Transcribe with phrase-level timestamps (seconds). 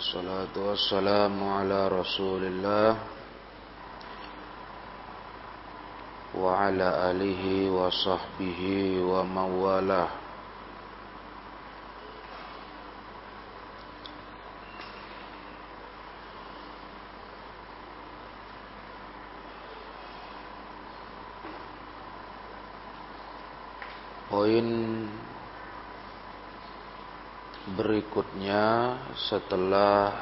[0.00, 2.96] والصلاة والسلام على رسول الله
[6.40, 8.60] وعلى آله وصحبه
[9.04, 10.19] ومن والاه.
[27.90, 30.14] Berikutnya setelah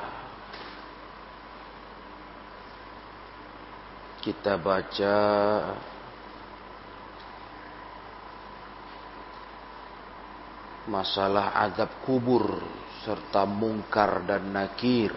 [4.25, 5.17] kita baca
[10.89, 12.57] masalah azab kubur
[13.05, 15.13] serta mungkar dan nakir.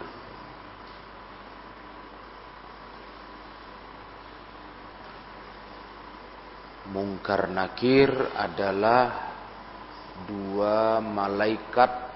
[6.92, 9.32] Mungkar nakir adalah
[10.28, 12.11] dua malaikat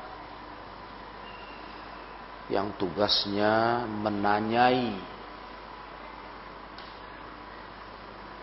[2.49, 4.93] yang tugasnya menanyai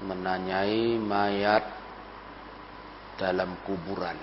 [0.03, 1.63] menanyai mayat
[3.15, 4.19] dalam kuburan.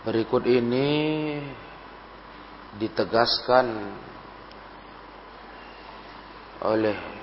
[0.00, 0.88] Berikut ini
[2.80, 3.94] ditegaskan
[6.64, 7.19] oleh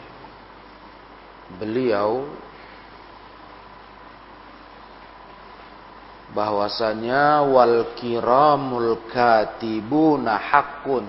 [1.55, 2.27] beliau
[6.35, 11.07] bahwasanya wal kiramul katibuna haqqun.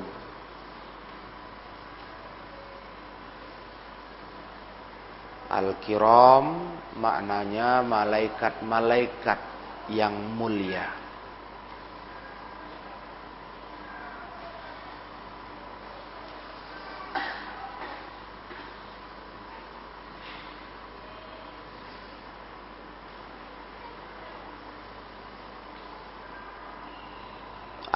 [5.48, 9.40] Al kiram maknanya malaikat-malaikat
[9.90, 11.07] yang mulia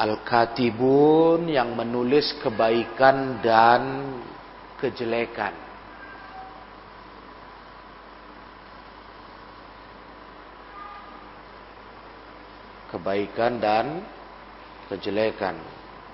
[0.02, 3.82] Al-Katibun yang menulis kebaikan dan
[4.82, 5.54] kejelekan.
[12.90, 13.86] Kebaikan dan
[14.90, 15.56] kejelekan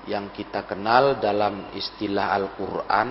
[0.04, 3.08] yang kita kenal dalam istilah Al-Quran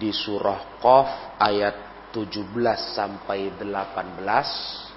[0.00, 2.40] di surah Qaf ayat 17
[2.96, 4.91] sampai 18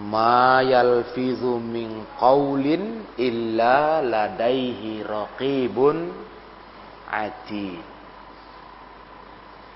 [0.00, 6.08] ma yalfizu min qaulin illa ladaihi raqibun
[7.12, 7.76] ati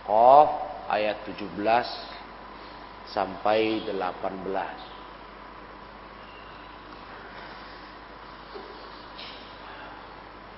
[0.07, 0.51] Qaf
[0.89, 1.59] ayat 17
[3.11, 4.97] sampai 18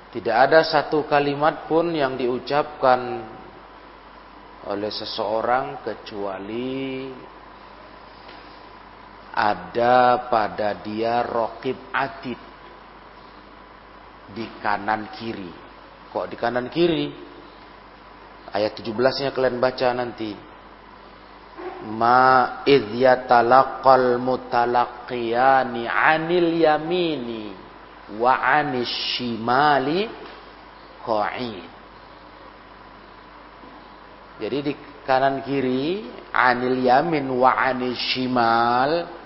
[0.09, 3.25] Tidak ada satu kalimat pun yang diucapkan
[4.69, 7.09] oleh seseorang kecuali
[9.39, 12.35] ada pada dia rokib atid
[14.35, 15.55] di kanan kiri.
[16.11, 17.07] Kok di kanan kiri?
[18.51, 20.35] Ayat 17-nya kalian baca nanti.
[21.95, 27.55] Ma idh yatalaqal mutalaqiyani 'anil yamini
[28.19, 30.11] wa 'anis shimali
[31.07, 31.71] qa'id.
[34.43, 34.73] Jadi di
[35.07, 39.18] kanan kiri anil yamin wa anil shimal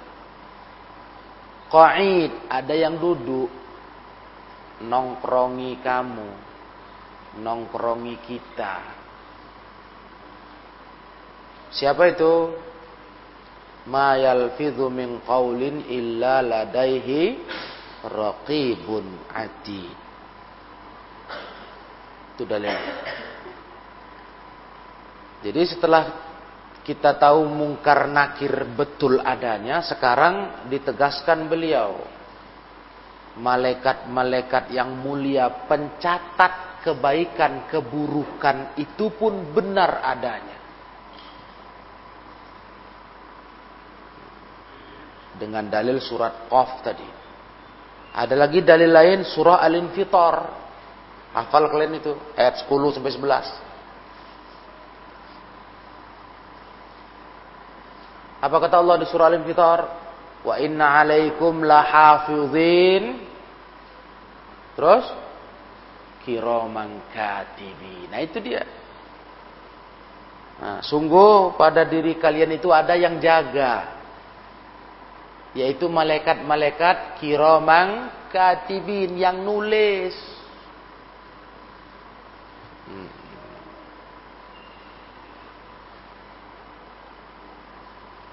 [1.72, 3.49] Qaid, ada yang duduk
[4.84, 6.31] nongkrongi kamu,
[7.41, 8.77] nongkrongi kita.
[11.72, 12.53] Siapa itu?
[13.88, 17.41] Ma yalfidhu min qaulin illa ladaihi
[18.04, 19.97] raqibun atid.
[22.37, 22.77] Itu dalil.
[25.43, 26.22] Jadi setelah
[26.82, 32.03] kita tahu mungkar nakir betul adanya, sekarang ditegaskan beliau.
[33.38, 40.59] Malaikat-malaikat yang mulia pencatat kebaikan, keburukan itu pun benar adanya.
[45.39, 47.09] Dengan dalil surat Qaf tadi.
[48.12, 50.60] Ada lagi dalil lain surah Al-Infitar.
[51.33, 53.72] Hafal kalian itu ayat 10 sampai 11.
[58.42, 59.80] Apa kata Allah di surah Al-Infitar?
[60.42, 63.22] Wa inna alaikum lahafizin.
[64.74, 65.06] Terus
[66.27, 68.10] kiraman katibi.
[68.10, 68.66] Nah itu dia.
[70.59, 74.03] Nah, sungguh pada diri kalian itu ada yang jaga.
[75.54, 80.18] Yaitu malaikat-malaikat kiraman katibin yang nulis.
[82.91, 83.22] Hmm.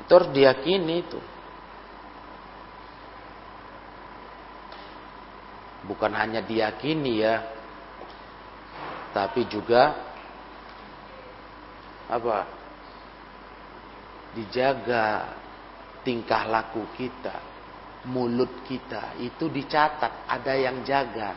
[0.10, 1.22] Terus diyakini itu.
[5.86, 7.46] Bukan hanya diyakini ya,
[9.14, 9.94] tapi juga
[12.10, 12.46] apa?
[14.38, 15.34] Dijaga
[16.06, 17.42] tingkah laku kita,
[18.06, 21.34] mulut kita itu dicatat, ada yang jaga.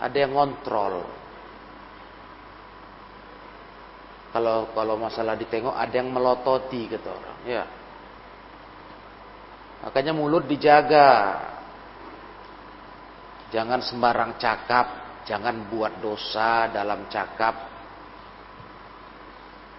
[0.00, 1.25] Ada yang kontrol.
[4.36, 7.64] Kalau kalau masalah ditengok ada yang melototi kata orang, ya.
[9.80, 11.40] Makanya mulut dijaga.
[13.48, 14.86] Jangan sembarang cakap,
[15.24, 17.56] jangan buat dosa dalam cakap.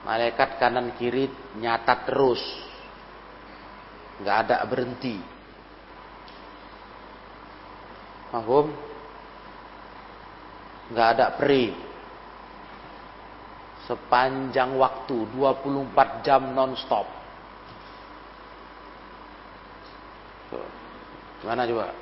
[0.01, 1.30] Malaikat kanan kiri
[1.62, 2.42] nyata terus.
[4.25, 5.21] nggak ada berhenti.
[8.33, 8.74] Mahum?
[10.88, 11.87] nggak ada peri
[13.88, 17.07] sepanjang waktu 24 jam non-stop.
[21.39, 21.95] Gimana coba?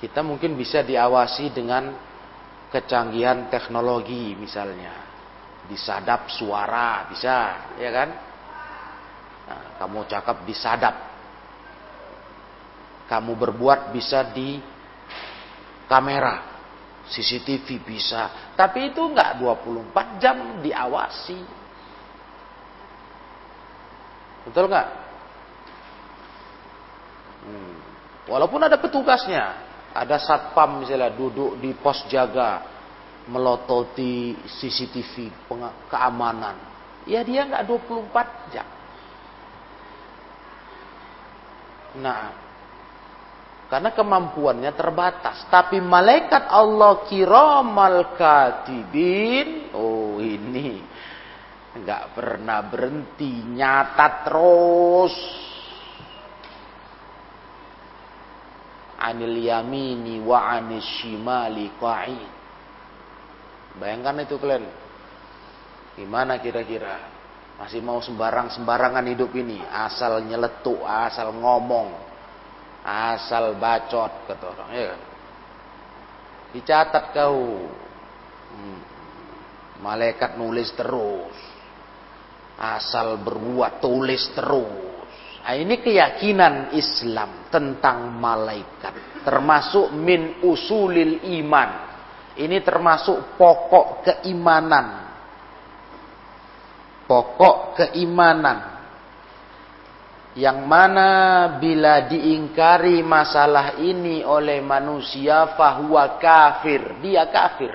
[0.00, 1.92] Kita mungkin bisa diawasi dengan
[2.72, 5.04] kecanggihan teknologi misalnya.
[5.66, 8.08] Disadap suara, bisa, ya kan?
[9.46, 10.94] Nah, kamu cakap disadap.
[13.10, 14.56] Kamu berbuat bisa di
[15.90, 16.55] kamera.
[17.10, 18.52] CCTV bisa.
[18.58, 21.40] Tapi itu enggak 24 jam diawasi.
[24.46, 24.88] Betul enggak?
[27.46, 27.76] Hmm.
[28.26, 29.66] Walaupun ada petugasnya.
[29.96, 32.74] Ada satpam misalnya duduk di pos jaga.
[33.26, 35.30] Melototi CCTV
[35.90, 36.54] keamanan.
[37.10, 38.66] Ya dia enggak 24 jam.
[41.96, 42.45] Nah,
[43.66, 45.50] karena kemampuannya terbatas.
[45.50, 49.74] Tapi malaikat Allah kiramal katibin.
[49.74, 50.78] Oh ini.
[51.74, 53.42] Enggak pernah berhenti.
[53.42, 55.14] Nyata terus.
[59.02, 62.30] Anil yamini wa anis shimali qa'id.
[63.82, 64.64] Bayangkan itu kalian.
[65.98, 67.12] Gimana kira-kira?
[67.58, 69.58] Masih mau sembarang-sembarangan hidup ini.
[69.60, 72.15] Asal nyeletuk, asal ngomong
[72.86, 75.00] asal bacot kata orang ya kan?
[76.54, 77.42] Dicatat kau.
[78.46, 78.80] Hmm.
[79.82, 81.34] malaikat nulis terus.
[82.56, 84.94] Asal berbuat tulis terus.
[85.44, 89.22] Nah, ini keyakinan Islam tentang malaikat.
[89.26, 91.70] Termasuk min usulil iman.
[92.38, 94.86] Ini termasuk pokok keimanan.
[97.04, 98.75] Pokok keimanan
[100.36, 107.00] yang mana bila diingkari masalah ini oleh manusia fahuwa kafir.
[107.00, 107.72] Dia kafir.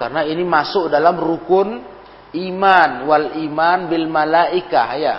[0.00, 1.84] Karena ini masuk dalam rukun
[2.32, 2.90] iman.
[3.04, 5.16] Wal iman bil malaikah ya.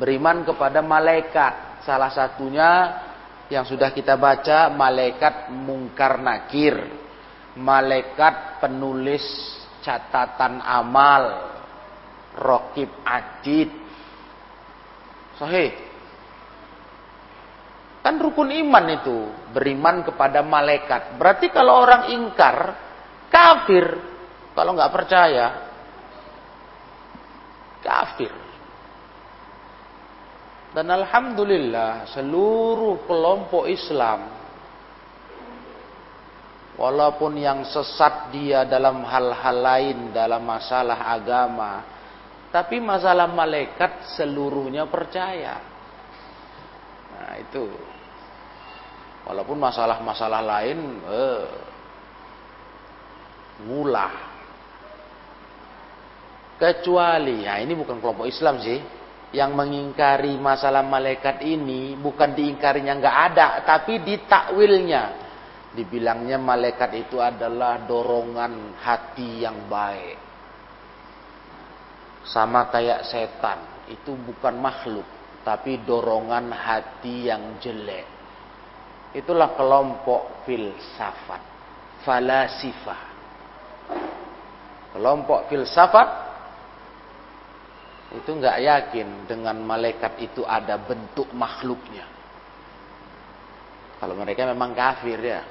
[0.00, 1.84] Beriman kepada malaikat.
[1.84, 2.70] Salah satunya
[3.52, 6.88] yang sudah kita baca malaikat mungkar nakir.
[7.52, 9.28] Malaikat penulis
[9.84, 11.52] catatan amal.
[12.40, 13.85] Rokib adid
[15.36, 15.72] Sahih.
[18.02, 19.18] Kan rukun iman itu.
[19.52, 21.16] Beriman kepada malaikat.
[21.16, 22.56] Berarti kalau orang ingkar,
[23.28, 23.86] kafir.
[24.56, 25.46] Kalau nggak percaya,
[27.84, 28.32] kafir.
[30.72, 34.36] Dan Alhamdulillah seluruh kelompok Islam
[36.76, 41.95] Walaupun yang sesat dia dalam hal-hal lain, dalam masalah agama,
[42.56, 45.60] tapi masalah malaikat seluruhnya percaya.
[47.12, 47.68] Nah itu.
[49.28, 51.44] Walaupun masalah-masalah lain eh,
[53.60, 54.14] ngulah.
[56.56, 58.80] Kecuali, ya ini bukan kelompok Islam sih.
[59.36, 65.28] Yang mengingkari masalah malaikat ini bukan diingkarinya nggak ada, tapi ditakwilnya.
[65.76, 70.25] Dibilangnya malaikat itu adalah dorongan hati yang baik
[72.26, 73.58] sama kayak setan.
[73.86, 75.06] Itu bukan makhluk
[75.46, 78.04] tapi dorongan hati yang jelek.
[79.14, 81.42] Itulah kelompok filsafat.
[82.02, 83.16] Falasifah
[84.96, 86.08] kelompok filsafat
[88.16, 92.08] itu nggak yakin dengan malaikat itu ada bentuk makhluknya.
[94.00, 95.44] Kalau mereka memang kafir ya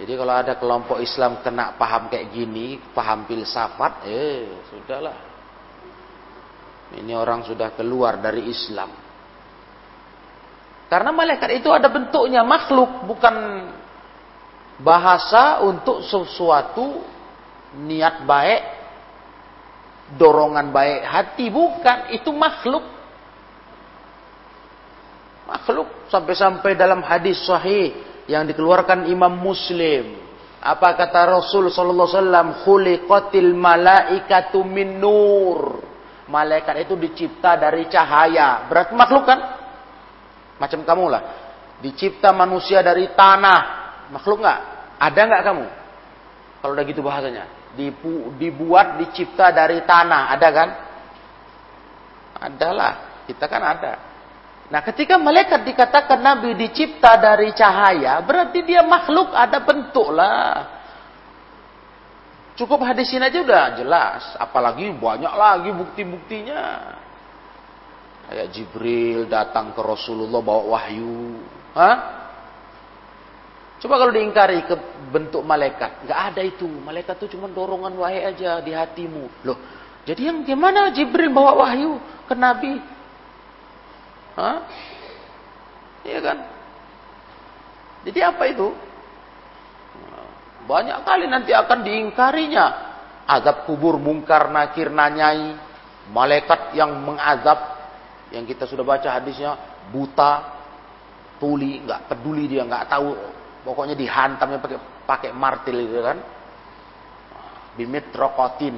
[0.00, 5.12] Jadi kalau ada kelompok Islam kena paham kayak gini, paham filsafat, eh sudahlah.
[6.96, 8.88] Ini orang sudah keluar dari Islam.
[10.88, 13.36] Karena malaikat itu ada bentuknya makhluk, bukan
[14.80, 17.04] bahasa untuk sesuatu
[17.84, 18.62] niat baik,
[20.16, 22.88] dorongan baik hati bukan itu makhluk.
[25.44, 30.14] Makhluk sampai-sampai dalam hadis sahih yang dikeluarkan Imam Muslim.
[30.62, 32.48] Apa kata Rasul sallallahu alaihi wasallam?
[32.62, 35.82] Khuliqatil malaikatu min nur.
[36.30, 38.70] Malaikat itu dicipta dari cahaya.
[38.70, 39.40] Berarti makhluk kan?
[40.62, 41.22] Macam kamu lah.
[41.82, 43.60] Dicipta manusia dari tanah.
[44.14, 44.60] Makhluk nggak?
[45.00, 45.66] Ada nggak kamu?
[46.62, 47.44] Kalau udah gitu bahasanya.
[47.74, 50.30] Dibu, dibuat, dicipta dari tanah.
[50.38, 50.68] Ada kan?
[52.46, 52.92] Adalah.
[53.26, 54.09] Kita kan ada.
[54.70, 58.22] Nah ketika malaikat dikatakan Nabi dicipta dari cahaya.
[58.22, 60.78] Berarti dia makhluk ada bentuk lah.
[62.54, 64.22] Cukup hadis ini aja udah jelas.
[64.38, 66.62] Apalagi banyak lagi bukti-buktinya.
[68.30, 71.42] Kayak Jibril datang ke Rasulullah bawa wahyu.
[71.74, 71.96] Hah?
[73.82, 74.76] Coba kalau diingkari ke
[75.10, 76.06] bentuk malaikat.
[76.06, 76.68] Nggak ada itu.
[76.68, 79.42] Malaikat itu cuma dorongan wahyu aja di hatimu.
[79.42, 79.58] Loh,
[80.06, 81.98] jadi yang gimana Jibril bawa wahyu
[82.28, 82.99] ke Nabi?
[84.40, 84.58] Hah?
[86.00, 86.38] Iya kan?
[88.08, 88.72] Jadi apa itu?
[90.64, 92.66] Banyak kali nanti akan diingkarinya.
[93.28, 95.56] Azab kubur mungkar nakir nanyai.
[96.08, 97.76] Malaikat yang mengazab.
[98.32, 99.84] Yang kita sudah baca hadisnya.
[99.92, 100.56] Buta.
[101.36, 101.84] Tuli.
[101.84, 102.64] nggak peduli dia.
[102.64, 103.12] nggak tahu.
[103.60, 106.18] Pokoknya dihantamnya pakai pakai martil gitu kan.
[107.76, 108.76] Bimit rokotin.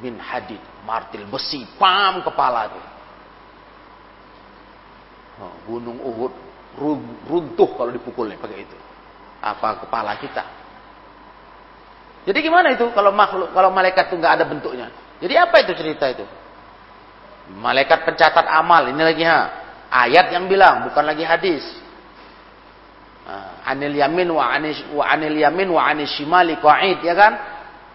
[0.00, 0.62] Bin hadid.
[0.88, 1.68] Martil besi.
[1.76, 2.91] Pam kepala itu.
[5.66, 6.32] Gunung Uhud
[7.28, 8.76] runtuh kalau dipukulnya pakai itu
[9.42, 10.44] apa kepala kita.
[12.22, 14.86] Jadi gimana itu kalau makhluk kalau malaikat itu nggak ada bentuknya?
[15.18, 16.22] Jadi apa itu cerita itu?
[17.58, 19.40] Malaikat pencatat amal ini lagi ha
[19.90, 21.64] ayat yang bilang bukan lagi hadis.
[23.66, 27.32] Anil yamin wa anis wa anil yamin wa anis shimali qaid ya kan?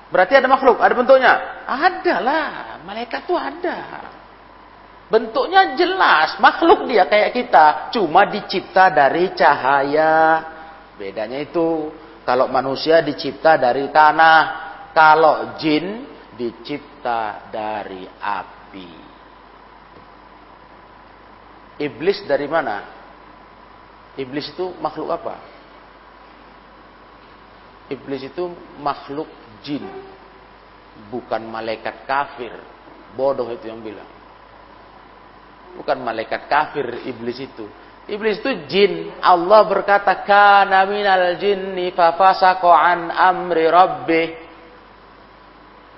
[0.07, 1.33] Berarti ada makhluk, ada bentuknya?
[1.67, 2.51] Ada lah,
[2.87, 3.75] malaikat itu ada.
[5.07, 10.43] Bentuknya jelas, makhluk dia kayak kita, cuma dicipta dari cahaya.
[10.99, 11.95] Bedanya itu
[12.27, 14.39] kalau manusia dicipta dari tanah,
[14.91, 16.03] kalau jin
[16.35, 18.91] dicipta dari api.
[21.79, 22.83] Iblis dari mana?
[24.19, 25.39] Iblis itu makhluk apa?
[27.87, 28.51] Iblis itu
[28.83, 29.31] makhluk
[29.63, 29.87] jin,
[31.07, 32.51] bukan malaikat kafir.
[33.15, 34.16] Bodoh itu yang bilang.
[35.77, 37.69] Bukan malaikat kafir iblis itu.
[38.07, 38.93] Iblis itu jin.
[39.21, 44.27] Allah berkata, "Kana minal jinni fafasaqa an amri rabbih."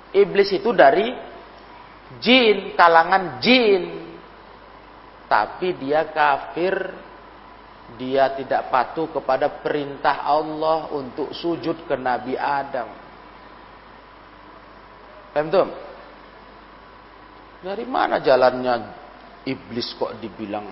[0.10, 1.14] Iblis itu dari
[2.18, 4.10] jin, kalangan jin.
[5.30, 6.74] Tapi dia kafir,
[8.02, 12.90] dia tidak patuh kepada perintah Allah untuk sujud ke Nabi Adam.
[15.30, 15.70] Paham
[17.62, 18.99] Dari mana jalannya
[19.50, 20.66] iblis kok dibilang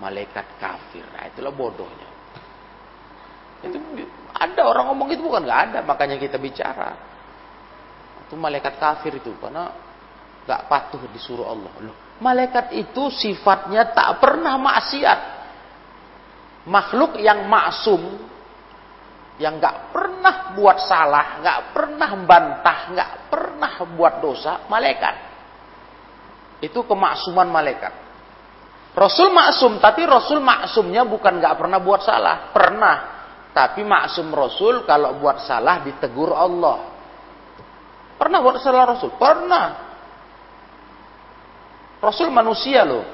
[0.00, 1.04] malaikat kafir.
[1.12, 2.08] Nah, itulah bodohnya.
[3.64, 3.76] Itu
[4.36, 6.92] ada orang ngomong itu bukan nggak ada, makanya kita bicara.
[8.28, 9.72] Itu malaikat kafir itu karena
[10.44, 11.72] nggak patuh disuruh Allah.
[11.80, 15.20] Loh, malaikat itu sifatnya tak pernah maksiat.
[16.66, 18.02] Makhluk yang maksum
[19.36, 25.35] yang nggak pernah buat salah, nggak pernah bantah, nggak pernah buat dosa, malaikat.
[26.66, 28.06] Itu kemaksuman malaikat.
[28.96, 32.96] Rasul maksum, tapi Rasul maksumnya bukan nggak pernah buat salah, pernah.
[33.52, 36.96] Tapi maksum Rasul kalau buat salah ditegur Allah.
[38.16, 39.12] Pernah buat salah Rasul?
[39.20, 39.66] Pernah.
[42.00, 43.04] Rasul manusia loh,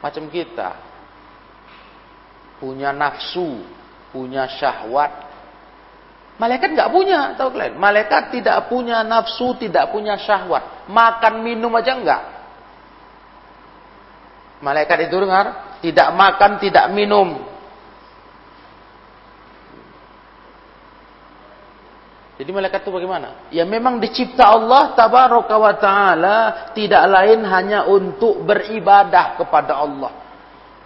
[0.00, 0.88] macam kita.
[2.56, 3.64] Punya nafsu,
[4.12, 5.28] punya syahwat.
[6.40, 7.76] Malaikat nggak punya, tahu kalian?
[7.76, 10.88] Malaikat tidak punya nafsu, tidak punya syahwat.
[10.88, 12.37] Makan minum aja enggak.
[14.58, 17.38] Malaikat itu dengar, tidak makan, tidak minum.
[22.38, 23.50] Jadi malaikat itu bagaimana?
[23.50, 26.36] Ya memang dicipta Allah tabaraka wa taala
[26.70, 30.12] tidak lain hanya untuk beribadah kepada Allah.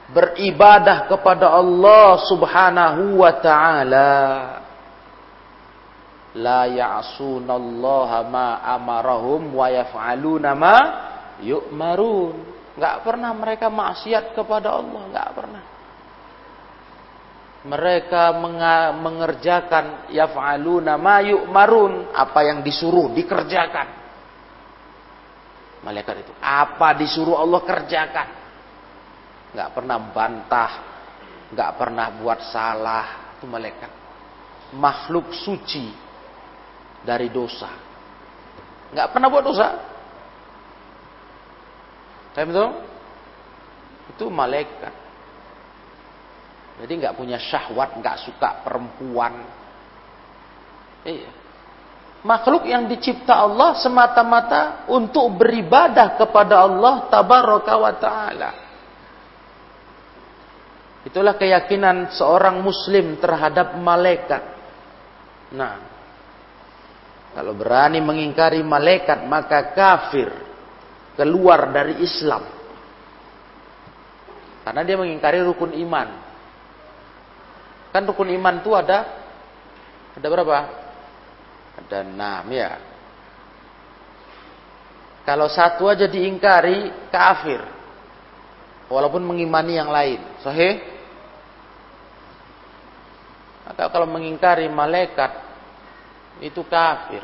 [0.08, 4.12] Beribadah kepada Allah subhanahu wa taala.
[6.40, 10.78] La ya'sunallaha ma amarahum wa yaf'aluna ma
[11.44, 12.51] yu'marun.
[12.72, 15.64] Nggak pernah mereka maksiat kepada Allah, nggak pernah.
[17.62, 18.22] Mereka
[18.98, 24.00] mengerjakan yaf'aluna ma yu'marun, apa yang disuruh dikerjakan.
[25.84, 28.28] Malaikat itu, apa disuruh Allah kerjakan.
[29.52, 30.72] Nggak pernah bantah,
[31.52, 33.92] nggak pernah buat salah, itu malaikat.
[34.72, 35.92] makhluk suci
[37.04, 37.68] dari dosa.
[38.96, 39.68] Nggak pernah buat dosa.
[42.32, 42.68] Saya betul?
[44.16, 44.94] Itu malaikat.
[46.82, 49.44] Jadi nggak punya syahwat, nggak suka perempuan.
[51.04, 51.30] Iya.
[52.22, 58.50] Makhluk yang dicipta Allah semata-mata untuk beribadah kepada Allah tabaraka wa taala.
[61.02, 64.42] Itulah keyakinan seorang muslim terhadap malaikat.
[65.50, 65.82] Nah,
[67.34, 70.30] kalau berani mengingkari malaikat maka kafir,
[71.22, 72.42] keluar dari Islam.
[74.66, 76.08] Karena dia mengingkari rukun iman.
[77.94, 79.06] Kan rukun iman itu ada
[80.18, 80.58] ada berapa?
[81.78, 82.70] Ada enam ya.
[85.22, 87.62] Kalau satu aja diingkari kafir.
[88.90, 90.18] Walaupun mengimani yang lain.
[90.42, 90.82] Sahih?
[93.62, 95.30] Maka kalau mengingkari malaikat
[96.42, 97.22] itu kafir.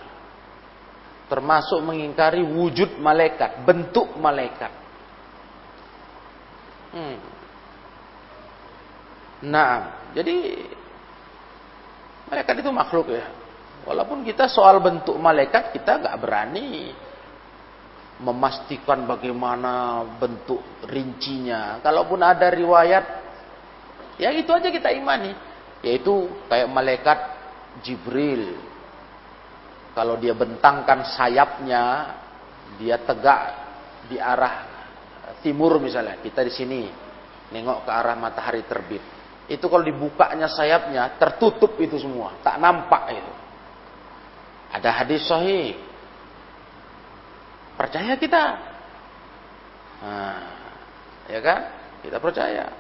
[1.29, 4.73] Termasuk mengingkari wujud malaikat, bentuk malaikat.
[6.89, 7.17] Hmm.
[9.45, 9.73] Nah,
[10.17, 10.65] jadi
[12.33, 13.29] malaikat itu makhluk ya.
[13.85, 16.93] Walaupun kita soal bentuk malaikat kita nggak berani
[18.19, 21.79] memastikan bagaimana bentuk rincinya.
[21.85, 23.05] Kalaupun ada riwayat,
[24.19, 25.33] ya itu aja kita imani
[25.83, 27.19] yaitu kayak malaikat
[27.87, 28.59] Jibril
[29.99, 32.15] kalau dia bentangkan sayapnya
[32.79, 33.43] dia tegak
[34.07, 34.63] di arah
[35.43, 36.23] timur misalnya.
[36.23, 36.87] Kita di sini
[37.51, 39.03] nengok ke arah matahari terbit.
[39.51, 42.39] Itu kalau dibukanya sayapnya tertutup itu semua.
[42.47, 43.33] Tak nampak itu.
[44.71, 45.75] Ada hadis sahih.
[47.75, 48.45] Percaya kita?
[49.99, 50.43] Nah,
[51.27, 51.61] ya kan?
[52.07, 52.71] Kita percaya.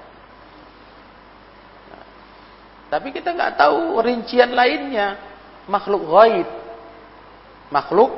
[2.88, 5.18] Tapi kita nggak tahu rincian lainnya.
[5.66, 6.67] Makhluk gaib.
[7.68, 8.11] Makhluk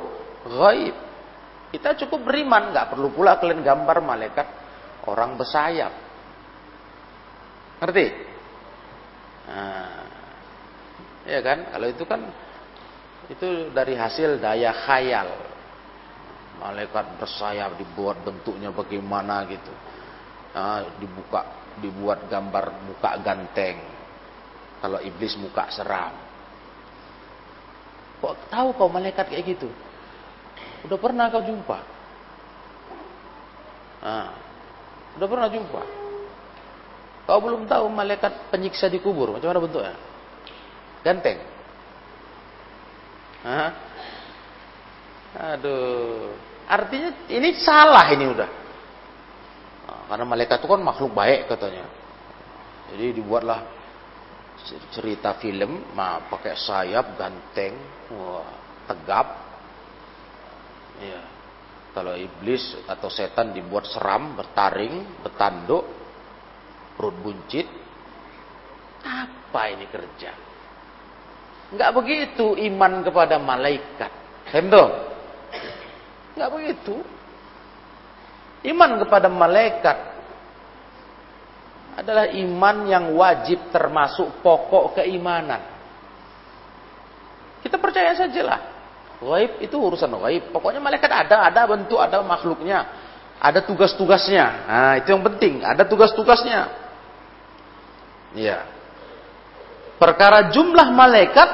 [0.47, 0.95] gaib.
[1.71, 4.47] Kita cukup beriman, nggak perlu pula kalian gambar malaikat
[5.07, 5.93] orang bersayap.
[7.79, 8.07] Ngerti?
[9.47, 10.03] Nah,
[11.25, 11.71] ya kan?
[11.71, 12.21] Kalau itu kan
[13.31, 15.31] itu dari hasil daya khayal.
[16.59, 19.73] Malaikat bersayap dibuat bentuknya bagaimana gitu.
[20.51, 21.41] Nah, dibuka
[21.79, 23.79] dibuat gambar muka ganteng
[24.83, 26.30] kalau iblis muka seram.
[28.21, 29.69] Kok tahu kau malaikat kayak gitu?
[30.85, 31.77] Udah pernah kau jumpa?
[34.01, 34.29] Nah,
[35.17, 35.81] udah pernah jumpa?
[37.25, 39.95] Kau belum tahu malaikat penyiksa di kubur, macam mana bentuknya?
[41.01, 41.37] Ganteng.
[43.41, 43.69] Hah?
[45.57, 46.37] Aduh.
[46.69, 48.49] Artinya ini salah ini udah.
[49.89, 51.89] Nah, karena malaikat itu kan makhluk baik katanya.
[52.93, 53.80] Jadi dibuatlah
[54.93, 57.73] cerita film mah pakai sayap ganteng
[58.13, 58.47] wah
[58.89, 59.27] tegap.
[61.01, 61.21] Ya
[61.91, 65.83] kalau iblis atau setan dibuat seram bertaring bertanduk
[66.95, 67.67] perut buncit
[69.03, 70.31] apa ini kerja?
[71.71, 74.11] Nggak begitu iman kepada malaikat.
[74.51, 74.85] Hendo
[76.35, 76.95] nggak begitu.
[78.61, 80.10] Iman kepada malaikat
[81.97, 85.59] adalah iman yang wajib termasuk pokok keimanan.
[87.61, 88.59] Kita percaya sajalah.
[89.21, 90.49] Gaib itu urusan gaib.
[90.49, 92.89] Pokoknya malaikat ada, ada bentuk, ada makhluknya.
[93.37, 94.45] Ada tugas-tugasnya.
[94.65, 95.61] Nah, itu yang penting.
[95.61, 96.61] Ada tugas-tugasnya.
[98.33, 98.65] Iya.
[100.01, 101.49] Perkara jumlah malaikat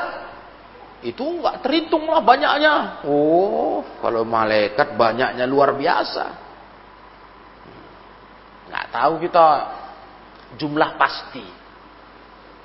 [1.04, 3.04] itu enggak terhitung lah banyaknya.
[3.04, 6.26] Oh, kalau malaikat banyaknya luar biasa.
[8.67, 9.45] Enggak tahu kita
[10.57, 11.45] jumlah pasti.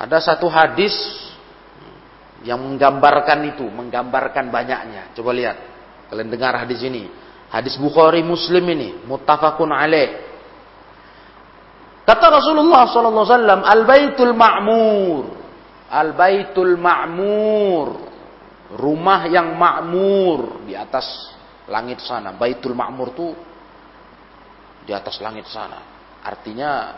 [0.00, 0.92] Ada satu hadis
[2.42, 5.14] yang menggambarkan itu, menggambarkan banyaknya.
[5.14, 5.56] Coba lihat.
[6.10, 7.06] Kalian dengar hadis ini.
[7.52, 10.32] Hadis Bukhari Muslim ini, muttafaqun alaih.
[12.02, 15.24] Kata Rasulullah sallallahu alaihi wasallam, "Al-Baitul Ma'mur."
[15.92, 17.88] Al-Baitul Ma'mur.
[18.72, 21.04] Rumah yang makmur di atas
[21.68, 22.32] langit sana.
[22.32, 23.28] Baitul Ma'mur itu
[24.88, 25.78] di atas langit sana.
[26.24, 26.96] Artinya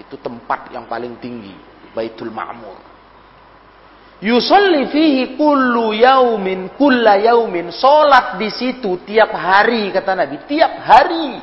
[0.00, 1.52] itu tempat yang paling tinggi,
[1.92, 2.90] Baitul Ma'mur.
[4.20, 7.72] Yusalli fihi kullu yaumin kulla yaumin.
[7.72, 11.40] Salat di situ tiap hari kata Nabi, tiap hari.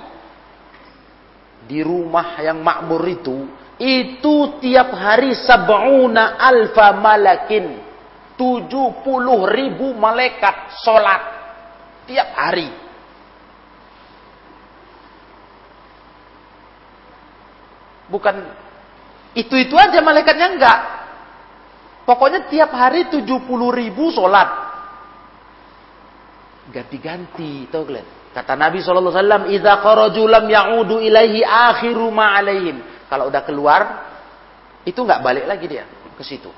[1.67, 3.43] Di rumah yang makmur itu,
[3.82, 7.86] itu tiap hari sab'una alfa malakin.
[8.38, 8.70] 70
[9.50, 11.22] ribu malaikat salat
[12.06, 12.87] tiap hari.
[18.08, 18.36] Bukan
[19.36, 20.80] itu-itu aja malaikatnya enggak.
[22.08, 23.43] Pokoknya tiap hari 70
[23.76, 24.48] ribu sholat.
[26.72, 28.08] Ganti-ganti, tahu kalian?
[28.32, 33.08] Kata Nabi SAW, Iza kharaju lam ya'udu ilaihi akhiru ma'alaihim.
[33.12, 33.82] Kalau udah keluar,
[34.88, 35.84] itu nggak balik lagi dia
[36.15, 36.52] ke situ.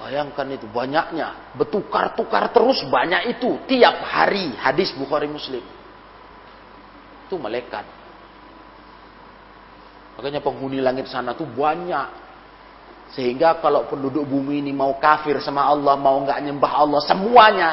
[0.00, 5.60] Bayangkan itu banyaknya, bertukar-tukar terus banyak itu tiap hari hadis Bukhari Muslim.
[7.28, 7.99] Itu malaikat.
[10.18, 12.08] Makanya penghuni langit sana tuh banyak.
[13.10, 17.68] Sehingga kalau penduduk bumi ini mau kafir sama Allah, mau nggak nyembah Allah, semuanya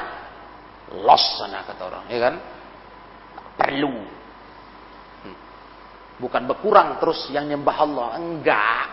[0.97, 2.35] los sana kata orang, ya kan?
[3.53, 3.95] Perlu.
[5.21, 5.37] Hmm.
[6.17, 8.85] Bukan berkurang terus yang nyembah Allah, enggak.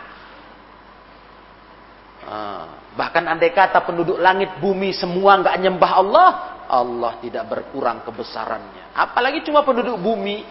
[2.24, 2.64] Ah,
[2.96, 6.28] bahkan andai kata penduduk langit bumi semua nggak nyembah Allah,
[6.68, 8.96] Allah tidak berkurang kebesarannya.
[8.96, 10.44] Apalagi cuma penduduk bumi,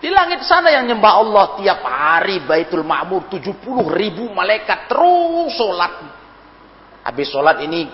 [0.00, 3.60] di langit sana yang nyembah Allah tiap hari Baitul Ma'mur 70
[3.92, 5.92] ribu malaikat terus sholat.
[7.04, 7.84] Habis sholat ini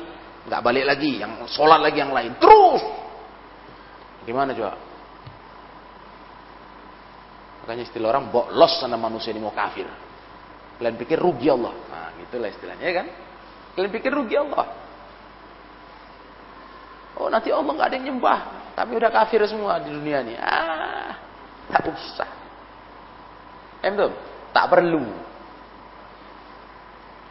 [0.47, 2.79] nggak balik lagi, yang sholat lagi yang lain terus.
[4.23, 4.79] Gimana coba?
[7.67, 9.91] Makanya istilah orang boklos sana manusia ini mau kafir.
[10.79, 11.75] Kalian pikir rugi Allah.
[11.91, 13.07] Nah, gitulah istilahnya ya kan?
[13.75, 14.67] Kalian pikir rugi Allah.
[17.19, 18.39] Oh nanti Allah nggak ada yang nyembah.
[18.79, 20.39] Tapi udah kafir semua di dunia ini.
[20.39, 21.26] Ah,
[21.71, 22.31] Tak usah.
[23.83, 24.13] Emdom,
[24.55, 25.05] tak perlu.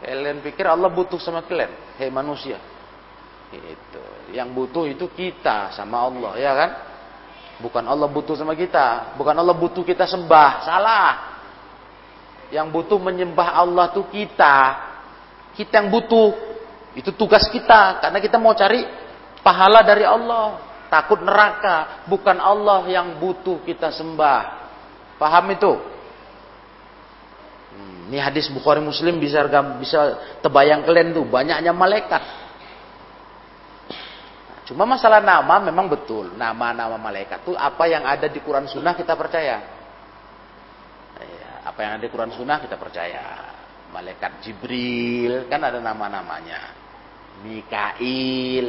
[0.04, 1.72] Kalian pikir Allah butuh sama kalian?
[1.96, 2.60] Hei manusia.
[3.50, 4.02] Itu.
[4.36, 6.70] Yang butuh itu kita sama Allah, ya kan?
[7.56, 9.16] Bukan Allah butuh sama kita.
[9.16, 10.50] Bukan Allah butuh kita sembah.
[10.68, 11.12] Salah.
[12.52, 14.76] Yang butuh menyembah Allah tuh kita.
[15.56, 16.36] Kita yang butuh.
[16.92, 18.04] Itu tugas kita.
[18.04, 18.84] Karena kita mau cari
[19.40, 24.42] pahala dari Allah takut neraka, bukan Allah yang butuh kita sembah.
[25.16, 25.72] Paham itu?
[27.76, 29.44] Hmm, ini hadis Bukhari Muslim bisa
[29.76, 30.00] bisa
[30.40, 32.22] terbayang kalian tuh banyaknya malaikat.
[34.66, 36.34] Cuma masalah nama memang betul.
[36.34, 39.62] Nama-nama malaikat itu apa yang ada di Quran Sunnah kita percaya.
[41.22, 43.54] Ya, apa yang ada di Quran Sunnah kita percaya.
[43.94, 46.74] Malaikat Jibril kan ada nama-namanya.
[47.46, 48.66] Mikail,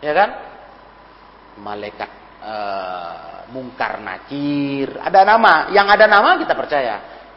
[0.00, 0.30] ya kan?
[1.60, 2.10] Malaikat
[2.42, 5.70] uh, mungkar nakir, ada nama.
[5.72, 6.96] Yang ada nama kita percaya.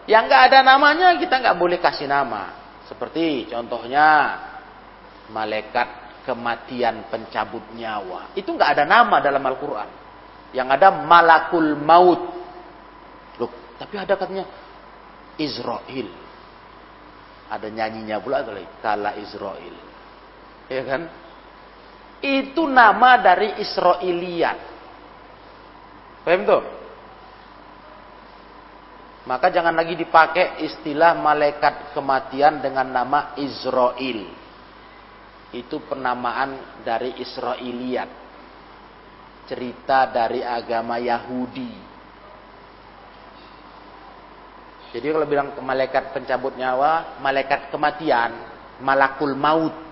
[0.10, 2.58] Yang nggak ada namanya kita nggak boleh kasih nama.
[2.89, 4.38] Seperti contohnya
[5.29, 8.34] malaikat kematian pencabut nyawa.
[8.34, 9.89] Itu nggak ada nama dalam Al-Quran.
[10.53, 12.21] Yang ada malakul maut.
[13.38, 14.45] Loh, tapi ada katanya
[15.38, 16.10] Israel.
[17.49, 18.65] Ada nyanyinya pula kali.
[18.82, 19.75] Kala Israel.
[20.69, 21.01] Ya kan?
[22.19, 24.60] Itu nama dari Israiliyat.
[26.27, 26.63] Paham tuh?
[29.29, 34.19] Maka jangan lagi dipakai istilah malaikat kematian dengan nama Israel.
[35.53, 38.10] Itu penamaan dari Israiliyat.
[39.45, 41.89] Cerita dari agama Yahudi.
[44.89, 48.34] Jadi kalau bilang malaikat pencabut nyawa, malaikat kematian,
[48.82, 49.88] malakul maut.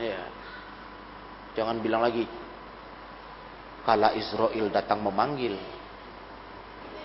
[0.00, 0.22] Ya.
[1.54, 2.26] Jangan bilang lagi
[3.86, 5.54] kala Israel datang memanggil.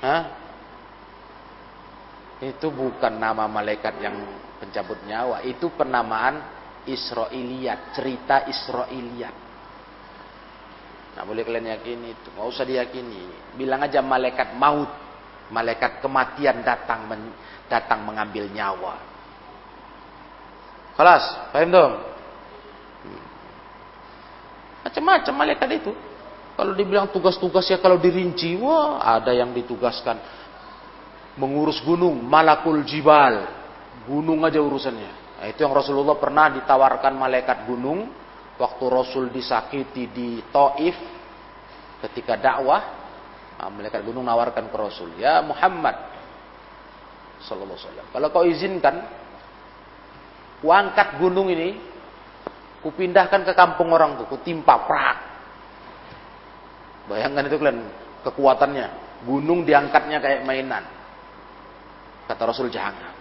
[0.02, 0.24] Hah?
[2.40, 4.16] Itu bukan nama malaikat yang
[4.64, 6.40] pencabut nyawa, itu penamaan
[6.88, 9.36] Israiliyat, cerita Israiliyat.
[11.20, 13.28] Nah, boleh kalian yakini itu, nggak usah diyakini.
[13.60, 14.88] Bilang aja malaikat maut,
[15.52, 17.36] malaikat kematian datang men,
[17.68, 18.96] datang mengambil nyawa.
[20.96, 21.94] Kelas, paham dong?
[24.90, 25.92] Macam-macam malaikat itu.
[26.58, 30.20] Kalau dibilang tugas-tugas ya kalau dirinci, wah ada yang ditugaskan
[31.40, 33.48] mengurus gunung, malakul jibal.
[34.10, 35.40] Gunung aja urusannya.
[35.40, 38.12] Nah, itu yang Rasulullah pernah ditawarkan malaikat gunung
[38.60, 40.98] waktu Rasul disakiti di Taif
[42.04, 42.82] ketika dakwah.
[43.56, 45.96] Nah, malaikat gunung nawarkan ke Rasul, "Ya Muhammad
[47.40, 48.96] sallallahu alaihi wasallam, kalau kau izinkan
[50.60, 51.80] kuangkat gunung ini
[52.80, 55.18] Kupindahkan ke kampung orang tuh, kutimpa prak.
[57.12, 57.80] Bayangkan itu kalian
[58.24, 58.88] kekuatannya.
[59.28, 60.86] Gunung diangkatnya kayak mainan.
[62.30, 63.20] Kata Rasul jangan.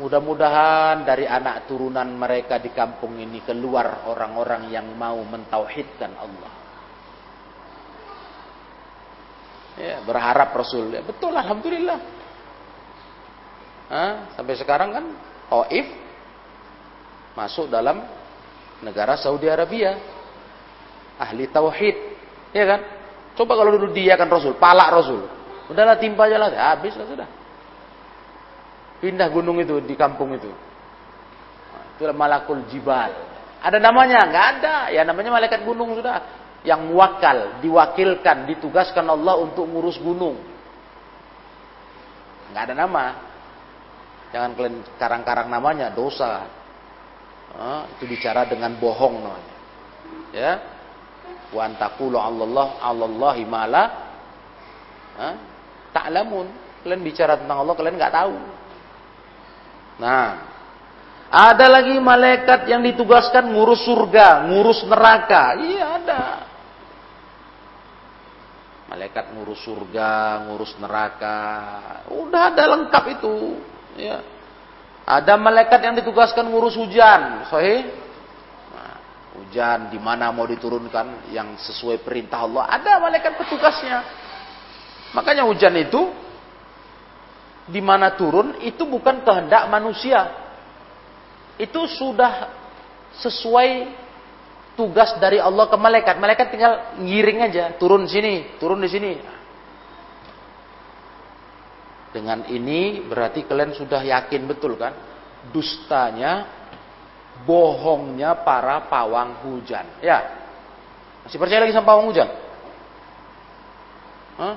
[0.00, 6.52] Mudah-mudahan dari anak turunan mereka di kampung ini keluar orang-orang yang mau mentauhidkan Allah.
[9.76, 10.96] Ya, berharap Rasul.
[10.96, 12.00] Ya, betul, Alhamdulillah.
[13.92, 14.12] Hah?
[14.32, 15.04] Sampai sekarang kan
[15.52, 15.84] Taif
[17.32, 18.02] masuk dalam
[18.84, 19.96] negara Saudi Arabia.
[21.20, 21.96] Ahli tauhid,
[22.50, 22.80] ya kan?
[23.38, 25.22] Coba kalau dulu dia kan Rasul, palak Rasul.
[25.70, 27.28] Udahlah timpa aja lah, habis lah sudah.
[29.02, 30.50] Pindah gunung itu di kampung itu.
[31.72, 33.10] Nah, itulah malakul jibal.
[33.62, 34.26] Ada namanya?
[34.30, 34.76] Nggak ada.
[34.94, 36.22] Ya namanya malaikat gunung sudah.
[36.62, 40.38] Yang muwakal, diwakilkan, ditugaskan Allah untuk ngurus gunung.
[42.54, 43.04] Nggak ada nama.
[44.30, 46.46] Jangan kalian karang-karang namanya, dosa.
[47.52, 49.56] Nah, itu bicara dengan bohong namanya.
[50.32, 50.52] Ya.
[51.52, 53.84] Wa antakulu Allah Allahi mala
[55.92, 56.48] ta'lamun.
[56.82, 58.34] Kalian bicara tentang Allah kalian nggak tahu.
[60.02, 60.28] Nah,
[61.32, 65.56] ada lagi malaikat yang ditugaskan ngurus surga, ngurus neraka.
[65.60, 66.22] Iya ada.
[68.92, 71.40] Malaikat ngurus surga, ngurus neraka.
[72.12, 73.36] Udah ada lengkap itu.
[73.96, 74.20] Ya.
[75.02, 77.46] Ada malaikat yang ditugaskan ngurus hujan.
[77.50, 77.90] Sahih?
[78.70, 78.94] Nah,
[79.38, 82.70] hujan di mana mau diturunkan yang sesuai perintah Allah.
[82.70, 84.06] Ada malaikat petugasnya.
[85.12, 86.08] Makanya hujan itu
[87.68, 90.30] di mana turun itu bukan kehendak manusia.
[91.58, 92.48] Itu sudah
[93.20, 93.92] sesuai
[94.74, 96.16] tugas dari Allah ke malaikat.
[96.16, 99.12] Malaikat tinggal ngiring aja, turun sini, turun di sini.
[102.12, 104.92] Dengan ini berarti kalian sudah yakin betul kan?
[105.48, 106.44] Dustanya,
[107.48, 109.88] bohongnya para pawang hujan.
[110.04, 110.20] Ya.
[111.24, 112.28] Masih percaya lagi sama pawang hujan?
[114.36, 114.56] Hah?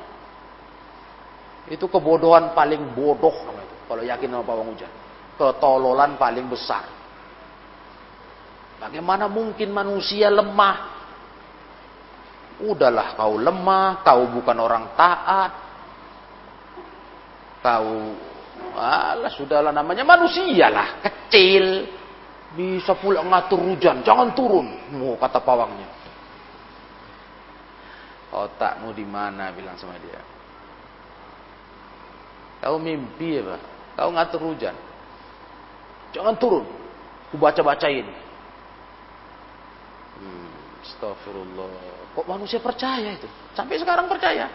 [1.71, 4.91] Itu kebodohan paling bodoh itu, kalau yakin sama pawang hujan.
[5.39, 6.85] Ketololan paling besar.
[8.77, 10.93] Bagaimana mungkin manusia lemah?
[12.61, 15.64] Udahlah kau lemah, kau bukan orang taat.
[17.65, 18.13] Kau
[18.77, 21.89] alah sudahlah namanya manusia lah, kecil.
[22.53, 24.69] Bisa pula ngatur hujan, jangan turun.
[24.93, 25.89] Mau kata pawangnya.
[28.29, 30.21] Otakmu di mana bilang sama dia.
[32.61, 33.61] Kau mimpi ya Pak.
[33.97, 34.75] Kau ngatur hujan.
[36.13, 36.69] Jangan turun.
[37.33, 38.05] Ku baca-bacain.
[40.21, 40.53] Hmm,
[40.85, 42.13] astagfirullah.
[42.13, 43.27] Kok manusia percaya itu?
[43.57, 44.47] Sampai sekarang percaya.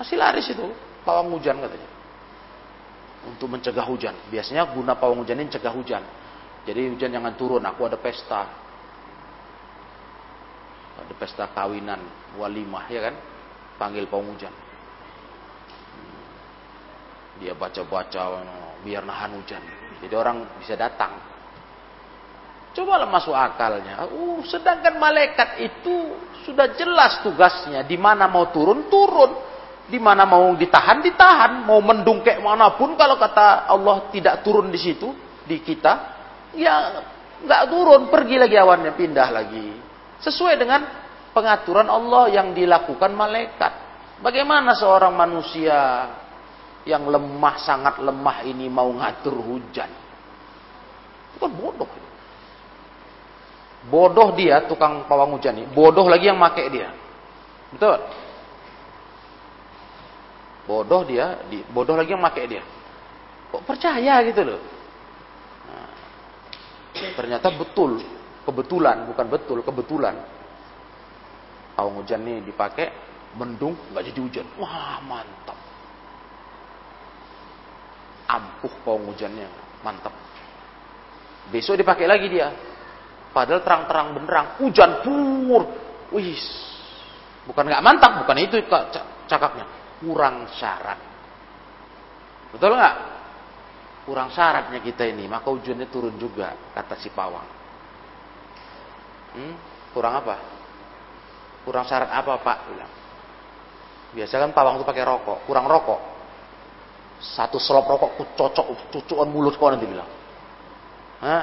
[0.00, 0.64] Masih laris itu.
[1.06, 1.95] Pawang hujan katanya.
[3.26, 4.14] Untuk mencegah hujan.
[4.30, 6.02] Biasanya guna pawang hujan ini mencegah hujan.
[6.66, 7.62] Jadi hujan jangan turun.
[7.66, 8.46] Aku ada pesta.
[11.02, 12.00] Ada pesta kawinan.
[12.38, 13.14] Walimah ya kan.
[13.76, 14.54] Panggil pawang hujan
[17.40, 18.42] dia baca-baca
[18.80, 19.62] biar nahan hujan.
[20.00, 21.16] Jadi orang bisa datang.
[22.76, 24.04] Cobalah masuk akalnya.
[24.12, 26.12] Uh, sedangkan malaikat itu
[26.44, 27.80] sudah jelas tugasnya.
[27.88, 29.32] Di mana mau turun, turun.
[29.86, 31.62] Di mana mau ditahan, ditahan.
[31.62, 35.14] Mau mendung kayak mana pun, kalau kata Allah tidak turun di situ,
[35.46, 35.92] di kita,
[36.58, 37.02] ya
[37.46, 39.66] nggak turun, pergi lagi awannya, pindah lagi.
[40.18, 40.80] Sesuai dengan
[41.30, 43.72] pengaturan Allah yang dilakukan malaikat.
[44.24, 46.08] Bagaimana seorang manusia
[46.88, 49.90] yang lemah sangat lemah ini mau ngatur hujan.
[51.30, 51.90] Itu kan bodoh.
[53.86, 55.68] Bodoh dia tukang pawang hujan ini.
[55.70, 56.90] Bodoh lagi yang make dia.
[57.70, 58.00] Betul?
[60.66, 62.62] Bodoh dia, bodoh lagi yang make dia.
[63.54, 64.60] Kok percaya gitu loh.
[65.70, 65.90] Nah,
[67.14, 68.02] ternyata betul,
[68.42, 70.14] kebetulan, bukan betul, kebetulan.
[71.78, 72.90] Pawang hujan ini dipakai,
[73.38, 74.46] mendung, nggak jadi hujan.
[74.58, 75.66] Wah mantap
[78.26, 79.48] ampuh pawang hujannya,
[79.86, 80.12] mantap.
[81.48, 82.50] Besok dipakai lagi dia.
[83.30, 85.62] Padahal terang-terang benderang, hujan pur.
[86.10, 86.38] Wih,
[87.46, 88.58] bukan nggak mantap, bukan itu
[89.30, 89.66] cakapnya.
[90.00, 91.00] Kurang syarat.
[92.52, 92.96] Betul nggak?
[94.06, 97.48] Kurang syaratnya kita ini, maka hujannya turun juga, kata si pawang.
[99.34, 99.54] Hmm?
[99.90, 100.36] Kurang apa?
[101.66, 102.58] Kurang syarat apa Pak?
[102.70, 102.92] Bilang.
[104.14, 106.00] Biasa kan pawang itu pakai rokok, kurang rokok.
[107.18, 110.08] Satu selop rokok ku cocok cucuan mulut kau nanti bilang.
[111.24, 111.42] Hah?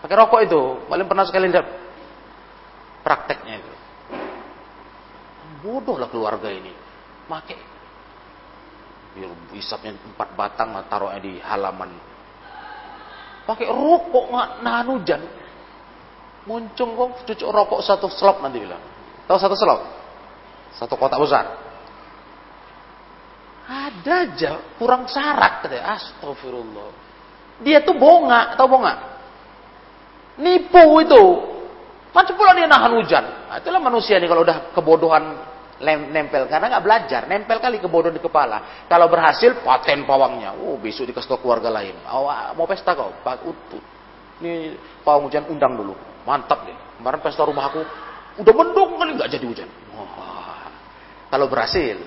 [0.00, 1.66] Pakai rokok itu, paling pernah sekali lihat
[3.04, 3.72] prakteknya itu.
[5.62, 6.72] Bodoh lah keluarga ini.
[7.28, 7.71] Pakai
[9.52, 11.92] isapnya empat batang taruhnya di halaman.
[13.42, 15.22] Pakai rokok nggak nahan hujan.
[16.42, 18.80] Muncung kok cucuk rokok satu selop nanti bilang.
[19.26, 19.80] Tahu satu selop?
[20.74, 21.46] Satu kotak besar.
[23.62, 25.94] Ada aja kurang syarat katanya.
[25.94, 26.90] Astagfirullah.
[27.62, 28.94] Dia tuh bonga, tahu bonga?
[30.40, 31.24] Nipu itu.
[32.12, 33.24] Macam pula dia nahan hujan.
[33.48, 35.24] Nah, itulah manusia nih kalau udah kebodohan
[35.82, 38.86] nempel karena nggak belajar, nempel kali kebodohan di kepala.
[38.86, 40.54] Kalau berhasil paten pawangnya.
[40.54, 41.98] Oh, besok dikasih ke keluarga lain.
[42.06, 43.78] Oh, mau pesta kau, Pak Utu.
[44.42, 45.98] Ini pawang hujan undang dulu.
[46.22, 46.74] Mantap deh.
[47.02, 47.82] Kemarin pesta rumah aku
[48.38, 49.68] udah mendung kali nggak jadi hujan.
[49.98, 50.06] Oh,
[51.28, 51.98] kalau berhasil,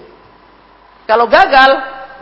[1.03, 1.71] kalau gagal,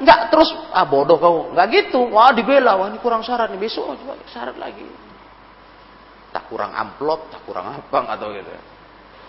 [0.02, 2.10] nggak terus ah bodoh kau, nggak gitu.
[2.10, 4.84] Wah dibela, wah ini kurang syarat nih besok coba syarat lagi.
[6.34, 8.50] Tak kurang amplop, tak kurang apa atau gitu.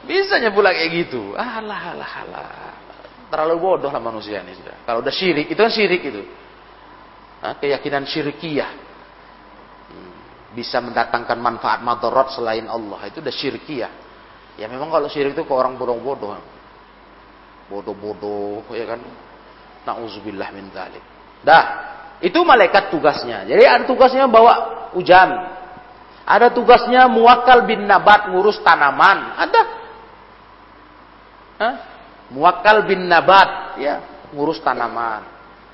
[0.05, 1.33] Bisa pula kayak gitu.
[1.37, 2.49] Alah, alah, alah.
[3.33, 4.87] Terlalu bodoh lah manusia ini sudah.
[4.87, 6.23] Kalau udah syirik, itu kan syirik itu.
[7.43, 8.71] Nah, keyakinan syirikiyah.
[9.91, 10.15] Hmm,
[10.55, 13.11] bisa mendatangkan manfaat madarat selain Allah.
[13.11, 13.93] Itu udah syirikiyah.
[14.55, 16.39] Ya memang kalau syirik itu ke orang bodoh-bodoh.
[17.73, 19.01] Bodoh-bodoh, ya kan.
[19.85, 21.03] Nauzubillah min dzalik.
[21.45, 21.65] Dah,
[22.25, 23.45] itu malaikat tugasnya.
[23.45, 24.55] Jadi ada tugasnya bawa
[24.95, 25.29] hujan.
[26.25, 29.37] Ada tugasnya muakal bin nabat ngurus tanaman.
[29.37, 29.61] Ada
[32.33, 34.01] Muakal bin nabat, ya,
[34.33, 35.23] ngurus tanaman.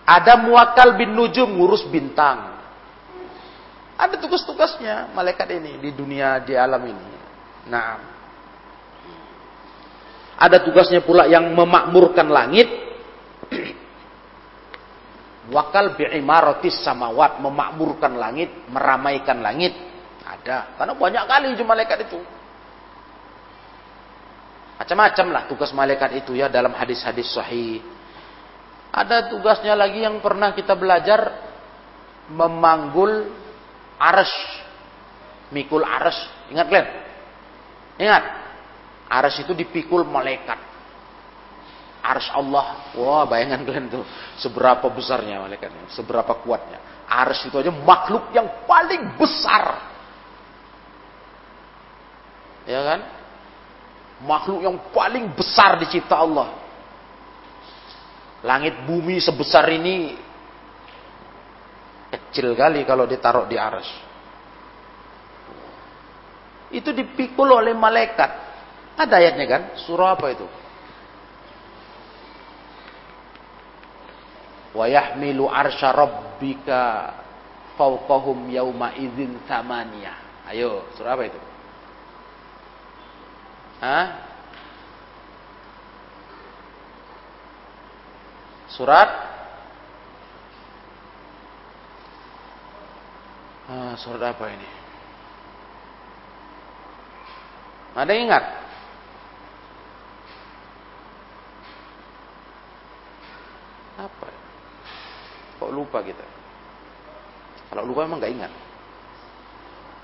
[0.05, 2.59] Ada muakal bin nujum, ngurus bintang.
[4.01, 7.09] Ada tugas-tugasnya malaikat ini di dunia di alam ini.
[7.69, 8.01] Nah,
[10.41, 12.67] ada tugasnya pula yang memakmurkan langit.
[15.55, 19.77] Wakal bi'imaratis samawat memakmurkan langit, meramaikan langit.
[20.25, 22.19] Ada, karena banyak kali malaikat itu.
[24.81, 27.85] Macam-macam lah tugas malaikat itu ya dalam hadis-hadis sahih.
[28.89, 31.37] Ada tugasnya lagi yang pernah kita belajar
[32.33, 33.29] memanggul
[34.01, 34.33] aras.
[35.53, 36.17] Mikul aras.
[36.49, 36.89] Ingat kalian?
[38.01, 38.25] Ingat?
[39.13, 40.57] Aras itu dipikul malaikat.
[42.01, 42.89] Aras Allah.
[42.97, 44.09] Wah bayangan kalian tuh.
[44.41, 45.93] Seberapa besarnya malaikatnya.
[45.93, 47.05] Seberapa kuatnya.
[47.05, 49.77] Aras itu aja makhluk yang paling besar.
[52.65, 53.20] Ya kan?
[54.25, 56.57] Makhluk yang paling besar dicipta Allah.
[58.41, 60.17] Langit bumi sebesar ini
[62.11, 63.89] kecil kali kalau ditaruh di aras.
[66.71, 68.31] Itu dipikul oleh malaikat.
[68.97, 69.63] Ada ayatnya kan?
[69.85, 70.47] Surah apa itu?
[74.71, 77.13] Wa yahmilu arsya rabbika
[77.75, 80.47] fawqahum yauma idzin thamaniyah.
[80.55, 81.50] Ayo, surah apa itu?
[83.81, 84.07] Hah?
[88.69, 89.09] Surat
[93.73, 94.69] ah, Surat apa ini?
[97.97, 98.45] Ada yang ingat?
[103.99, 104.29] Apa?
[105.61, 106.25] Kok lupa kita?
[107.73, 108.53] Kalau lupa memang nggak ingat.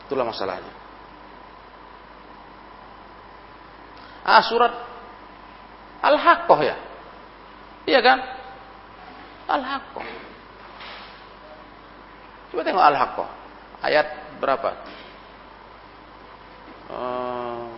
[0.08, 0.85] Itulah masalahnya.
[4.26, 4.74] Ah, surat
[6.02, 6.76] Al-Haqqah ya.
[7.86, 8.18] Iya kan?
[9.46, 10.06] Al-Haqqah.
[12.50, 13.28] Coba tengok Al-Haqqah.
[13.86, 14.06] Ayat
[14.42, 14.70] berapa?
[16.90, 17.70] Uh,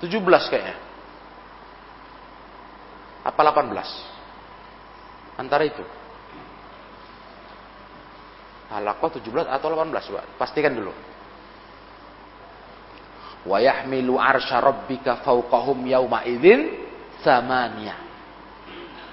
[0.00, 0.76] eh, 17 kayaknya.
[3.28, 3.76] Apa 18?
[5.36, 5.84] Antara itu.
[8.72, 10.24] Al-Haqqah 17 atau 18 coba.
[10.40, 11.15] Pastikan dulu
[13.46, 16.86] wa yahmilu arsya rabbika fawqahum yauma idzin
[17.22, 17.94] samania.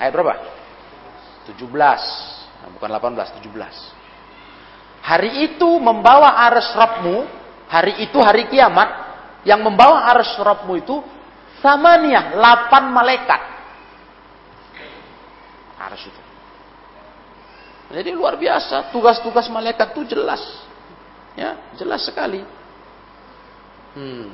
[0.01, 0.33] Ayat berapa?
[1.47, 1.63] 17.
[2.63, 5.03] Nah, bukan 18, 17.
[5.03, 7.27] Hari itu membawa ars Rabbmu,
[7.67, 8.89] hari itu hari kiamat,
[9.43, 11.03] yang membawa ars Rabbmu itu
[11.59, 13.41] samania, 8 malaikat.
[15.83, 16.21] Ars itu.
[17.93, 20.41] Jadi luar biasa, tugas-tugas malaikat itu jelas.
[21.37, 22.41] Ya, jelas sekali.
[23.93, 24.33] Hmm.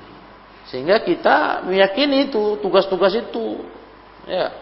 [0.69, 3.63] Sehingga kita meyakini itu tugas-tugas itu.
[4.29, 4.53] Ya.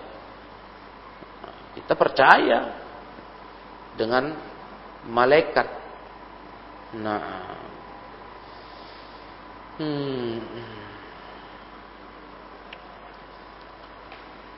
[1.78, 2.74] Kita percaya
[4.00, 4.34] dengan
[5.06, 5.68] malaikat.
[6.98, 7.56] Nah.
[9.78, 10.42] Hmm.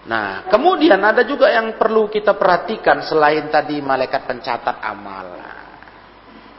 [0.10, 5.38] Nah, kemudian ada juga yang perlu kita perhatikan selain tadi malaikat pencatat amal.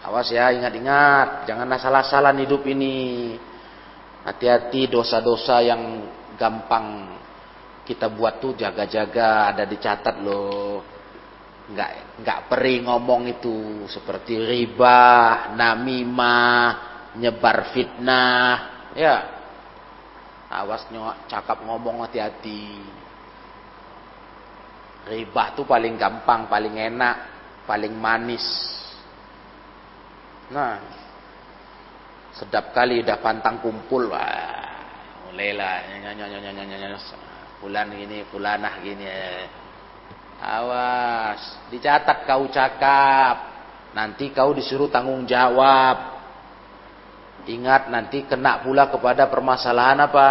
[0.06, 3.34] Awas ya, ingat-ingat, jangan asal-asalan hidup ini.
[4.20, 6.04] Hati-hati dosa-dosa yang
[6.36, 7.16] gampang
[7.88, 10.84] kita buat tuh jaga-jaga ada dicatat loh.
[11.70, 11.90] Nggak
[12.20, 16.68] nggak perih ngomong itu seperti riba, namimah,
[17.16, 18.54] nyebar fitnah,
[18.94, 19.16] ya.
[20.50, 22.82] Awas nyok, cakap ngomong hati-hati.
[25.06, 27.16] Riba tuh paling gampang, paling enak,
[27.64, 28.44] paling manis.
[30.50, 30.82] Nah,
[32.34, 34.10] Sedap kali udah pantang kumpul.
[34.14, 36.02] Wah, mulailah
[37.60, 39.06] bulan gini, bulanah gini.
[40.40, 43.36] Awas, dicatat kau cakap.
[43.92, 46.22] Nanti kau disuruh tanggung jawab.
[47.50, 50.28] Ingat nanti kena pula kepada permasalahan apa?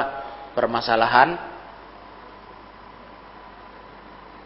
[0.56, 1.30] Permasalahan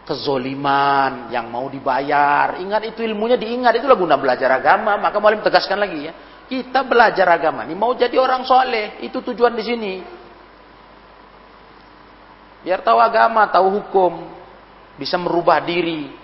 [0.04, 2.60] kezoliman yang mau dibayar.
[2.60, 3.80] Ingat itu ilmunya diingat.
[3.80, 5.00] Itulah guna belajar agama.
[5.00, 6.12] Maka mau tegaskan lagi ya.
[6.54, 7.66] Kita belajar agama.
[7.66, 9.02] Ini mau jadi orang soleh.
[9.02, 9.94] Itu tujuan di sini.
[12.62, 14.22] Biar tahu agama, tahu hukum.
[14.94, 16.14] Bisa merubah diri.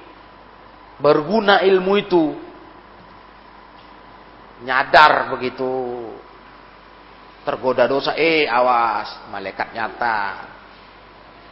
[1.02, 2.30] Berguna ilmu itu.
[4.62, 6.06] Nyadar begitu.
[7.42, 8.14] Tergoda dosa.
[8.14, 9.26] Eh awas.
[9.34, 10.46] Malaikat nyata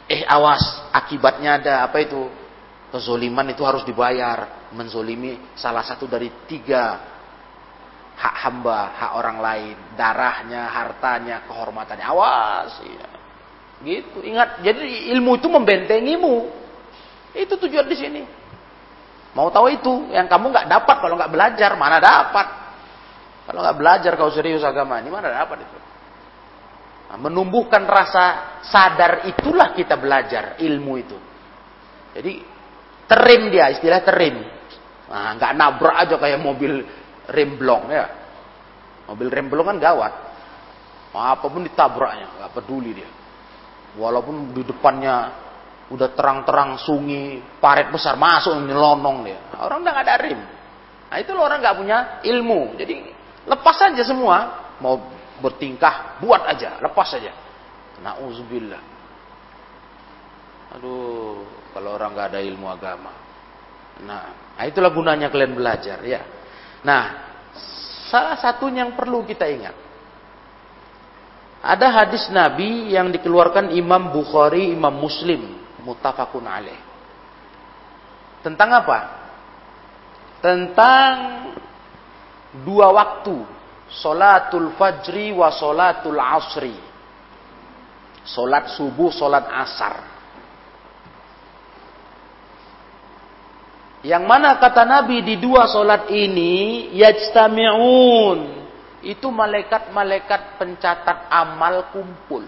[0.08, 2.32] Eh awas, akibatnya ada apa itu?
[2.88, 4.70] Kezoliman itu harus dibayar.
[4.72, 7.17] Menzolimi salah satu dari tiga
[8.18, 9.76] hak hamba, hak orang lain.
[9.94, 12.04] Darahnya, hartanya, kehormatannya.
[12.04, 12.74] Awas.
[12.82, 13.08] Ya.
[13.86, 14.18] Gitu.
[14.26, 16.50] Ingat, jadi ilmu itu membentengimu.
[17.38, 18.22] Itu tujuan di sini.
[19.38, 22.46] Mau tahu itu, yang kamu nggak dapat kalau nggak belajar, mana dapat?
[23.46, 25.78] Kalau nggak belajar kau serius agama ini mana dapat itu?
[27.08, 31.16] Nah, menumbuhkan rasa sadar itulah kita belajar ilmu itu.
[32.18, 32.32] Jadi
[33.08, 34.42] terim dia, istilah terim.
[35.08, 36.84] Nah, nggak nabrak aja kayak mobil
[37.28, 38.06] remblong ya.
[39.08, 40.12] Mobil remblong kan gawat.
[41.18, 43.10] Apa pun ditabraknya, nggak peduli dia.
[43.96, 45.32] Walaupun di depannya
[45.88, 49.38] udah terang-terang sungi, paret besar masuk nyelonong dia.
[49.58, 50.40] Orang udah nggak ada rem.
[51.08, 52.76] Nah itu orang nggak punya ilmu.
[52.76, 52.94] Jadi
[53.48, 54.36] lepas aja semua.
[54.78, 54.94] Mau
[55.42, 57.34] bertingkah, buat aja, lepas aja.
[57.98, 58.82] Nauzubillah.
[60.78, 61.42] Aduh,
[61.74, 63.10] kalau orang nggak ada ilmu agama.
[64.04, 66.22] Nah, nah, itulah gunanya kalian belajar ya.
[66.88, 67.04] Nah,
[68.08, 69.76] salah satu yang perlu kita ingat.
[71.60, 76.80] Ada hadis Nabi yang dikeluarkan Imam Bukhari, Imam Muslim, mutafakun alaih.
[78.40, 78.98] Tentang apa?
[80.40, 81.12] Tentang
[82.64, 83.58] dua waktu
[83.88, 86.76] Solatul fajri wa solatul asri.
[88.28, 90.17] Solat subuh, solat asar.
[94.06, 98.38] Yang mana kata Nabi di dua solat ini, yajtami'un.
[99.02, 102.46] Itu malaikat-malaikat pencatat amal kumpul.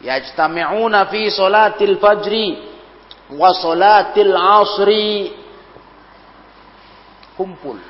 [0.00, 2.48] Yajtami'una fi solatil fajri
[3.36, 5.12] wa solatil asri.
[7.36, 7.80] Kumpul.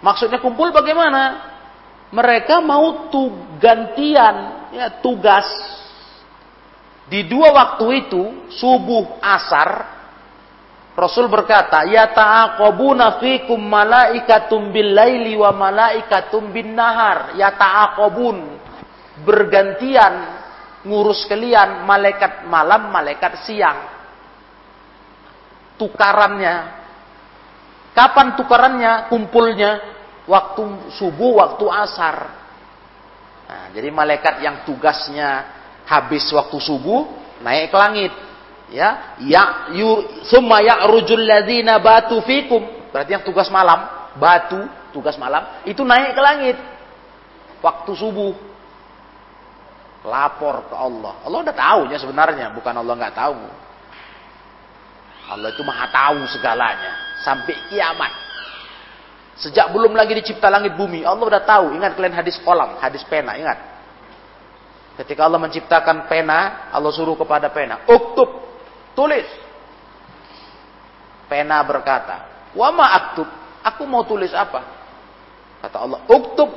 [0.00, 1.52] Maksudnya kumpul bagaimana?
[2.12, 5.44] Mereka mau tu gantian ya tugas
[7.06, 9.94] di dua waktu itu subuh asar
[10.96, 18.56] Rasul berkata, "Ya ta'aqabuna fikum malaikatum bil laili wa malaikatum bin nahar." Ya ta'aqabun
[19.20, 20.40] bergantian
[20.88, 23.76] ngurus kalian malaikat malam, malaikat siang.
[25.76, 26.76] Tukarannya
[27.96, 29.80] Kapan tukarannya, kumpulnya?
[30.28, 32.16] Waktu subuh, waktu asar.
[33.48, 35.55] Nah, jadi malaikat yang tugasnya
[35.86, 37.06] habis waktu subuh,
[37.40, 38.12] naik ke langit.
[38.66, 39.86] Ya, ya yu
[40.26, 42.90] summa ya'rujul ladzina batu fikum.
[42.90, 46.56] Berarti yang tugas malam, batu, tugas malam, itu naik ke langit.
[47.62, 48.34] Waktu subuh.
[50.06, 51.18] Lapor ke Allah.
[51.26, 53.38] Allah udah tahunya sebenarnya, bukan Allah nggak tahu.
[55.26, 58.12] Allah itu maha tahu segalanya sampai kiamat.
[59.36, 61.74] Sejak belum lagi dicipta langit bumi, Allah udah tahu.
[61.74, 63.75] Ingat kalian hadis kolam, hadis pena, ingat.
[64.96, 68.28] Ketika Allah menciptakan pena, Allah suruh kepada pena, "Uktub,
[68.96, 69.28] tulis."
[71.28, 73.28] Pena berkata, "Wa ma aktub?
[73.60, 74.64] Aku mau tulis apa?"
[75.60, 76.48] Kata Allah, "Uktub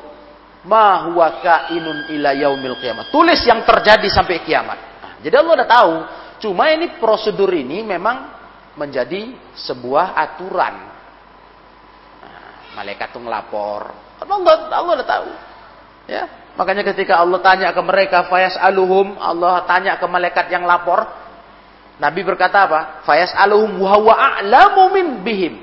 [0.64, 4.80] ma huwa kainun ila yaumil qiyamah." Tulis yang terjadi sampai kiamat.
[5.04, 5.94] Nah, jadi Allah udah tahu.
[6.40, 8.32] Cuma ini prosedur ini memang
[8.80, 10.76] menjadi sebuah aturan.
[12.24, 13.92] Nah, malaikat itu ngelapor.
[14.24, 15.30] Allah, Allah udah tahu.
[16.08, 16.24] Ya,
[16.60, 21.08] makanya ketika Allah tanya ke mereka, fayas aluhum, Allah tanya ke malaikat yang lapor.
[22.00, 22.80] Nabi berkata apa?
[23.08, 25.56] Fayas aluhum wa a'lamu min bihim.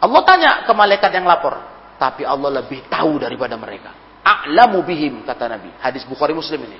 [0.00, 1.52] Allah tanya ke malaikat yang lapor,
[2.00, 3.92] tapi Allah lebih tahu daripada mereka.
[4.24, 5.68] A'lamu bihim kata Nabi.
[5.80, 6.78] Hadis Bukhari Muslim ini.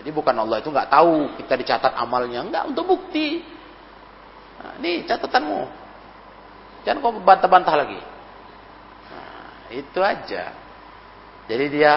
[0.00, 3.44] Jadi bukan Allah itu nggak tahu kita dicatat amalnya, nggak untuk bukti.
[4.60, 5.60] Nah, ini catatanmu.
[6.88, 8.00] Jangan kau bantah-bantah lagi.
[9.70, 10.52] Itu aja.
[11.46, 11.92] Jadi dia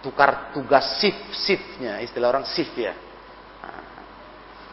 [0.00, 2.92] tukar tugas shift shiftnya, istilah orang shift ya.
[3.62, 3.84] Nah,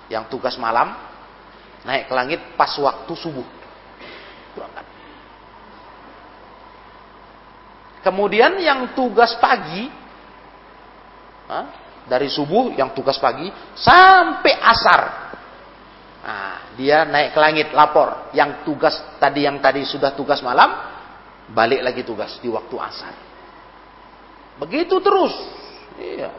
[0.09, 0.95] yang tugas malam
[1.85, 3.47] naik ke langit pas waktu subuh.
[7.99, 9.91] Kemudian yang tugas pagi,
[12.09, 15.01] dari subuh yang tugas pagi sampai asar.
[16.19, 18.33] Nah, dia naik ke langit lapor.
[18.33, 20.88] Yang tugas tadi yang tadi sudah tugas malam,
[21.53, 23.15] balik lagi tugas di waktu asar.
[24.59, 25.33] Begitu terus.
[25.97, 26.31] Iya.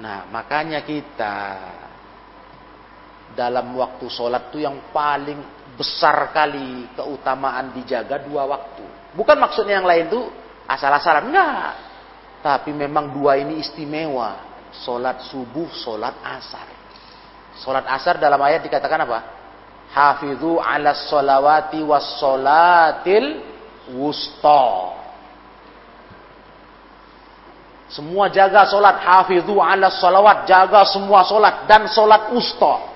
[0.00, 1.36] Nah, makanya kita
[3.36, 5.38] dalam waktu sholat itu yang paling
[5.76, 8.84] besar kali keutamaan dijaga dua waktu.
[9.14, 10.20] Bukan maksudnya yang lain itu
[10.66, 11.30] asal-asalan.
[11.30, 11.72] Enggak.
[12.40, 14.48] Tapi memang dua ini istimewa.
[14.70, 16.66] Sholat subuh, sholat asar.
[17.60, 19.18] Sholat asar dalam ayat dikatakan apa?
[19.90, 23.49] Hafidhu ala sholawati was sholatil
[23.94, 24.96] wusta.
[27.90, 29.02] Semua jaga solat.
[29.02, 30.46] Hafidhu ala salawat.
[30.46, 31.66] Jaga semua solat.
[31.66, 32.90] Dan solat usta.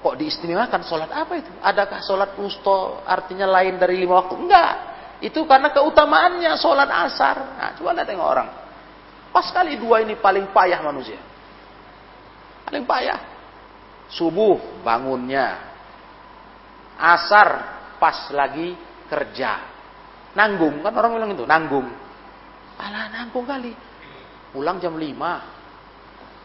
[0.00, 1.52] Kok diistimewakan solat apa itu?
[1.60, 4.34] Adakah solat usta artinya lain dari lima waktu?
[4.38, 4.72] Enggak.
[5.20, 7.36] Itu karena keutamaannya solat asar.
[7.60, 8.48] Nah, coba lihat tengok orang.
[9.30, 11.20] Pas kali dua ini paling payah manusia.
[12.64, 13.20] Paling payah.
[14.08, 15.60] Subuh bangunnya.
[16.96, 17.48] Asar
[18.00, 18.72] pas lagi
[19.12, 19.79] kerja.
[20.34, 21.86] Nanggung, kan orang bilang itu, nanggung.
[22.78, 23.74] Alah nanggung kali.
[24.54, 25.04] Pulang jam 5.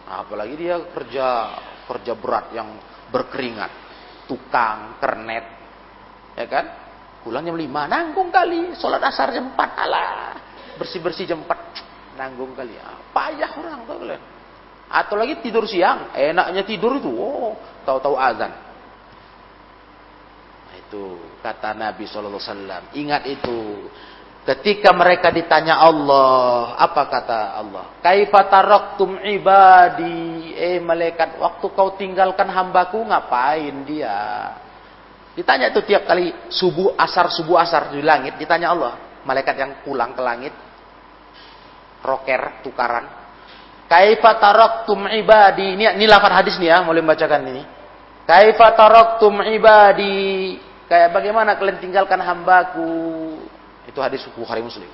[0.05, 1.27] Apalagi dia kerja
[1.85, 2.77] kerja berat yang
[3.13, 3.71] berkeringat.
[4.25, 5.45] Tukang, kernet.
[6.33, 6.65] Ya kan?
[7.21, 8.73] Pulang jam 5, nanggung kali.
[8.77, 10.33] Sholat asar jam 4, alah.
[10.81, 12.17] Bersih-bersih jam 4.
[12.17, 12.73] Nanggung kali.
[12.81, 14.01] Ah, payah orang tuh.
[14.85, 17.57] Atau lagi tidur siang, enaknya tidur itu, oh,
[17.89, 18.64] tahu-tahu azan.
[20.85, 22.83] Itu kata Nabi Shallallahu Alaihi Wasallam.
[22.93, 23.59] Ingat itu.
[24.45, 27.97] Ketika mereka ditanya Allah, apa kata Allah?
[27.97, 30.53] Kaifa taraktum ibadi?
[30.53, 34.53] Eh malaikat, waktu kau tinggalkan hambaku ngapain dia?
[35.33, 38.93] Ditanya itu tiap kali subuh asar subuh asar di langit, ditanya Allah.
[39.25, 40.53] Malaikat yang pulang ke langit,
[42.05, 43.09] roker tukaran.
[43.89, 45.73] Kaifa taraktum ibadi?
[45.73, 47.63] Ini ini lafaz hadis nih ya, mulai membacakan ini.
[48.29, 50.57] Kaifa taraktum ibadi?
[50.85, 52.93] Kayak bagaimana kalian tinggalkan hambaku?
[53.89, 54.89] Itu hadis Bukhari Muslim.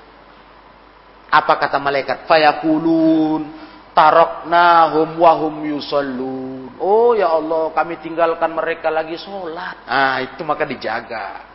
[1.31, 2.27] Apa kata malaikat?
[2.27, 3.47] Fayakulun
[3.91, 6.79] taroknahum wahum yusallun.
[6.79, 9.83] Oh ya Allah, kami tinggalkan mereka lagi sholat.
[9.87, 11.47] Ah itu maka dijaga.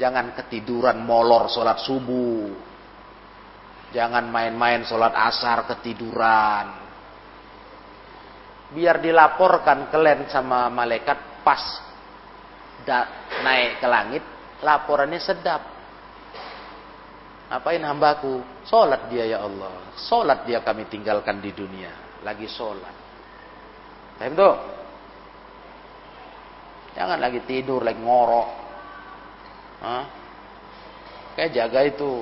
[0.00, 2.48] Jangan ketiduran molor sholat subuh.
[3.92, 6.80] Jangan main-main sholat asar ketiduran.
[8.70, 11.89] Biar dilaporkan kalian sama malaikat pas
[13.44, 14.24] naik ke langit,
[14.64, 15.62] laporannya sedap.
[17.50, 18.38] Apain hambaku?
[18.70, 19.90] Sholat dia ya Allah.
[20.06, 21.90] Sholat dia kami tinggalkan di dunia.
[22.22, 22.94] Lagi sholat.
[24.22, 24.54] Paham tuh?
[26.94, 28.48] Jangan lagi tidur, lagi ngorok.
[29.82, 30.04] Hah?
[31.34, 32.12] Kayak jaga itu.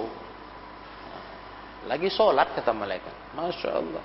[1.84, 3.14] Lagi sholat kata malaikat.
[3.36, 4.04] Masya Allah.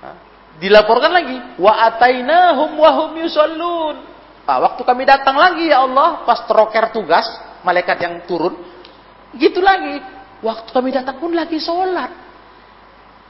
[0.00, 0.16] Hah?
[0.56, 1.36] Dilaporkan lagi.
[1.60, 4.11] Wa atainahum wahum yusallun.
[4.52, 7.24] Nah, waktu kami datang lagi ya Allah, pas teroker tugas,
[7.64, 8.52] malaikat yang turun,
[9.32, 9.96] gitu lagi.
[10.44, 12.12] Waktu kami datang pun lagi sholat.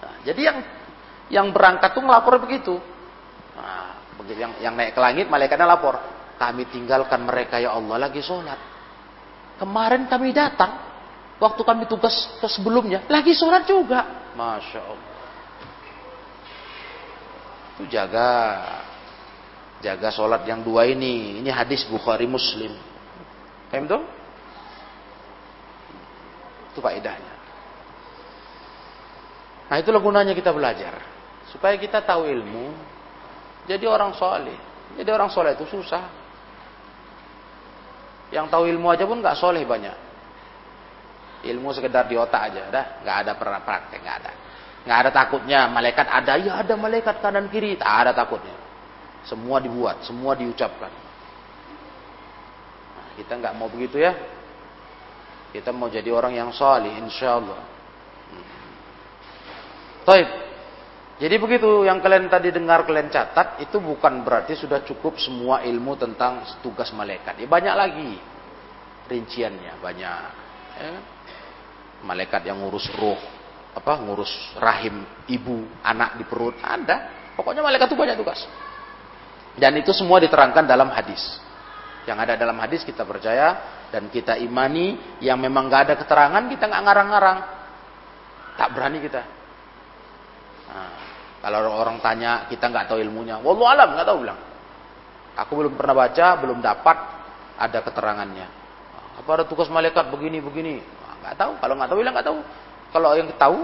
[0.03, 0.59] Nah, jadi yang
[1.31, 2.75] yang berangkat tuh ngelapor begitu.
[3.55, 5.95] Nah, begitu yang, yang naik ke langit, malaikatnya lapor.
[6.43, 8.59] Kami tinggalkan mereka ya Allah lagi sholat.
[9.63, 10.75] Kemarin kami datang,
[11.39, 14.27] waktu kami tugas ke sebelumnya, lagi sholat juga.
[14.35, 15.11] Masya Allah.
[17.79, 18.27] Itu jaga
[19.83, 21.43] Jaga sholat yang dua ini.
[21.43, 22.71] Ini hadis Bukhari Muslim.
[23.67, 24.03] Paham tuh?
[26.71, 27.35] Itu faedahnya.
[29.67, 31.03] Nah itulah gunanya kita belajar.
[31.51, 32.71] Supaya kita tahu ilmu.
[33.67, 34.57] Jadi orang soleh.
[34.95, 36.23] Jadi orang soleh itu susah.
[38.31, 40.15] Yang tahu ilmu aja pun gak soleh banyak.
[41.43, 44.33] Ilmu sekedar di otak aja, dah, nggak ada pernah praktek, nggak ada,
[44.87, 45.61] nggak ada takutnya.
[45.67, 48.62] Malaikat ada, ya ada malaikat kanan kiri, tak ada takutnya.
[49.23, 50.91] Semua dibuat, semua diucapkan.
[52.97, 54.15] Nah, kita nggak mau begitu ya.
[55.53, 57.61] Kita mau jadi orang yang salih, insya Allah.
[60.07, 60.43] Hmm.
[61.23, 65.95] Jadi begitu yang kalian tadi dengar kalian catat itu bukan berarti sudah cukup semua ilmu
[65.95, 67.39] tentang tugas malaikat.
[67.39, 68.19] Ya, banyak lagi
[69.07, 70.03] rinciannya banyak.
[70.03, 70.83] Ya.
[70.83, 70.97] Kan?
[72.03, 73.21] Malaikat yang ngurus roh,
[73.71, 77.31] apa ngurus rahim ibu anak di perut ada.
[77.39, 78.43] Pokoknya malaikat itu banyak tugas.
[79.57, 81.21] Dan itu semua diterangkan dalam hadis.
[82.09, 83.61] Yang ada dalam hadis kita percaya
[83.93, 85.19] dan kita imani.
[85.21, 87.39] Yang memang gak ada keterangan kita nggak ngarang-ngarang.
[88.57, 89.23] Tak berani kita.
[90.73, 90.93] Nah,
[91.45, 93.41] kalau orang tanya kita nggak tahu ilmunya.
[93.41, 94.41] Wallahu alam nggak tahu bilang.
[95.33, 96.97] Aku belum pernah baca, belum dapat
[97.57, 98.47] ada keterangannya.
[99.21, 100.81] Apa ada tugas malaikat begini begini?
[101.23, 101.53] Nggak tahu.
[101.61, 102.39] Kalau nggak tahu bilang nggak tahu.
[102.93, 103.59] Kalau yang tahu,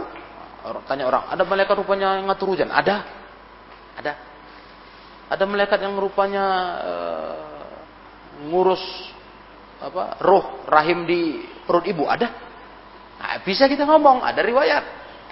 [0.88, 2.72] tanya orang, ada malaikat rupanya yang ngatur hujan?
[2.72, 3.04] Ada.
[4.00, 4.12] Ada.
[5.28, 6.44] Ada malaikat yang rupanya
[6.80, 7.58] uh,
[8.48, 8.80] ngurus
[9.78, 12.32] apa roh rahim di perut ibu ada.
[13.18, 14.84] Nah, bisa kita ngomong, ada riwayat.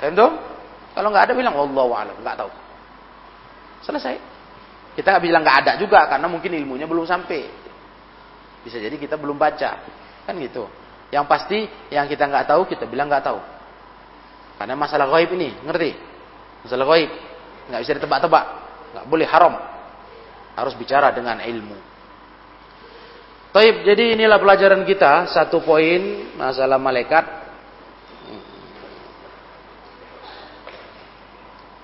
[0.02, 2.50] Kan Kalau nggak ada bilang Allah alam, nggak tahu.
[3.86, 4.16] Selesai.
[4.98, 7.46] Kita nggak bilang nggak ada juga karena mungkin ilmunya belum sampai.
[8.66, 9.70] Bisa jadi kita belum baca,
[10.26, 10.66] kan gitu.
[11.14, 11.58] Yang pasti
[11.94, 13.38] yang kita nggak tahu kita bilang nggak tahu.
[14.56, 15.90] Karena masalah gaib ini, ngerti?
[16.66, 17.10] Masalah gaib
[17.70, 18.44] nggak bisa ditebak-tebak,
[18.96, 19.54] nggak boleh haram.
[20.56, 21.76] Harus bicara dengan ilmu.
[23.52, 27.46] Taib, jadi inilah pelajaran kita satu poin masalah malaikat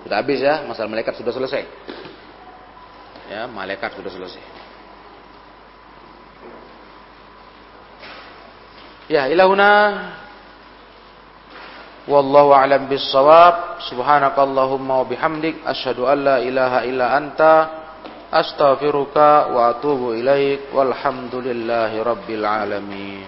[0.03, 1.64] Sudah habis ya, masalah malaikat sudah selesai.
[3.33, 4.45] Ya, malaikat sudah selesai.
[9.09, 9.70] Ya, ilahuna
[12.05, 13.81] wallahu a'lam bis-shawab.
[13.89, 17.82] Subhanakallahumma wa bihamdik asyhadu an la ilaha illa anta
[18.33, 19.16] أستغفرك
[19.55, 23.20] وأتوب إليك والحمد لله رب العالمين.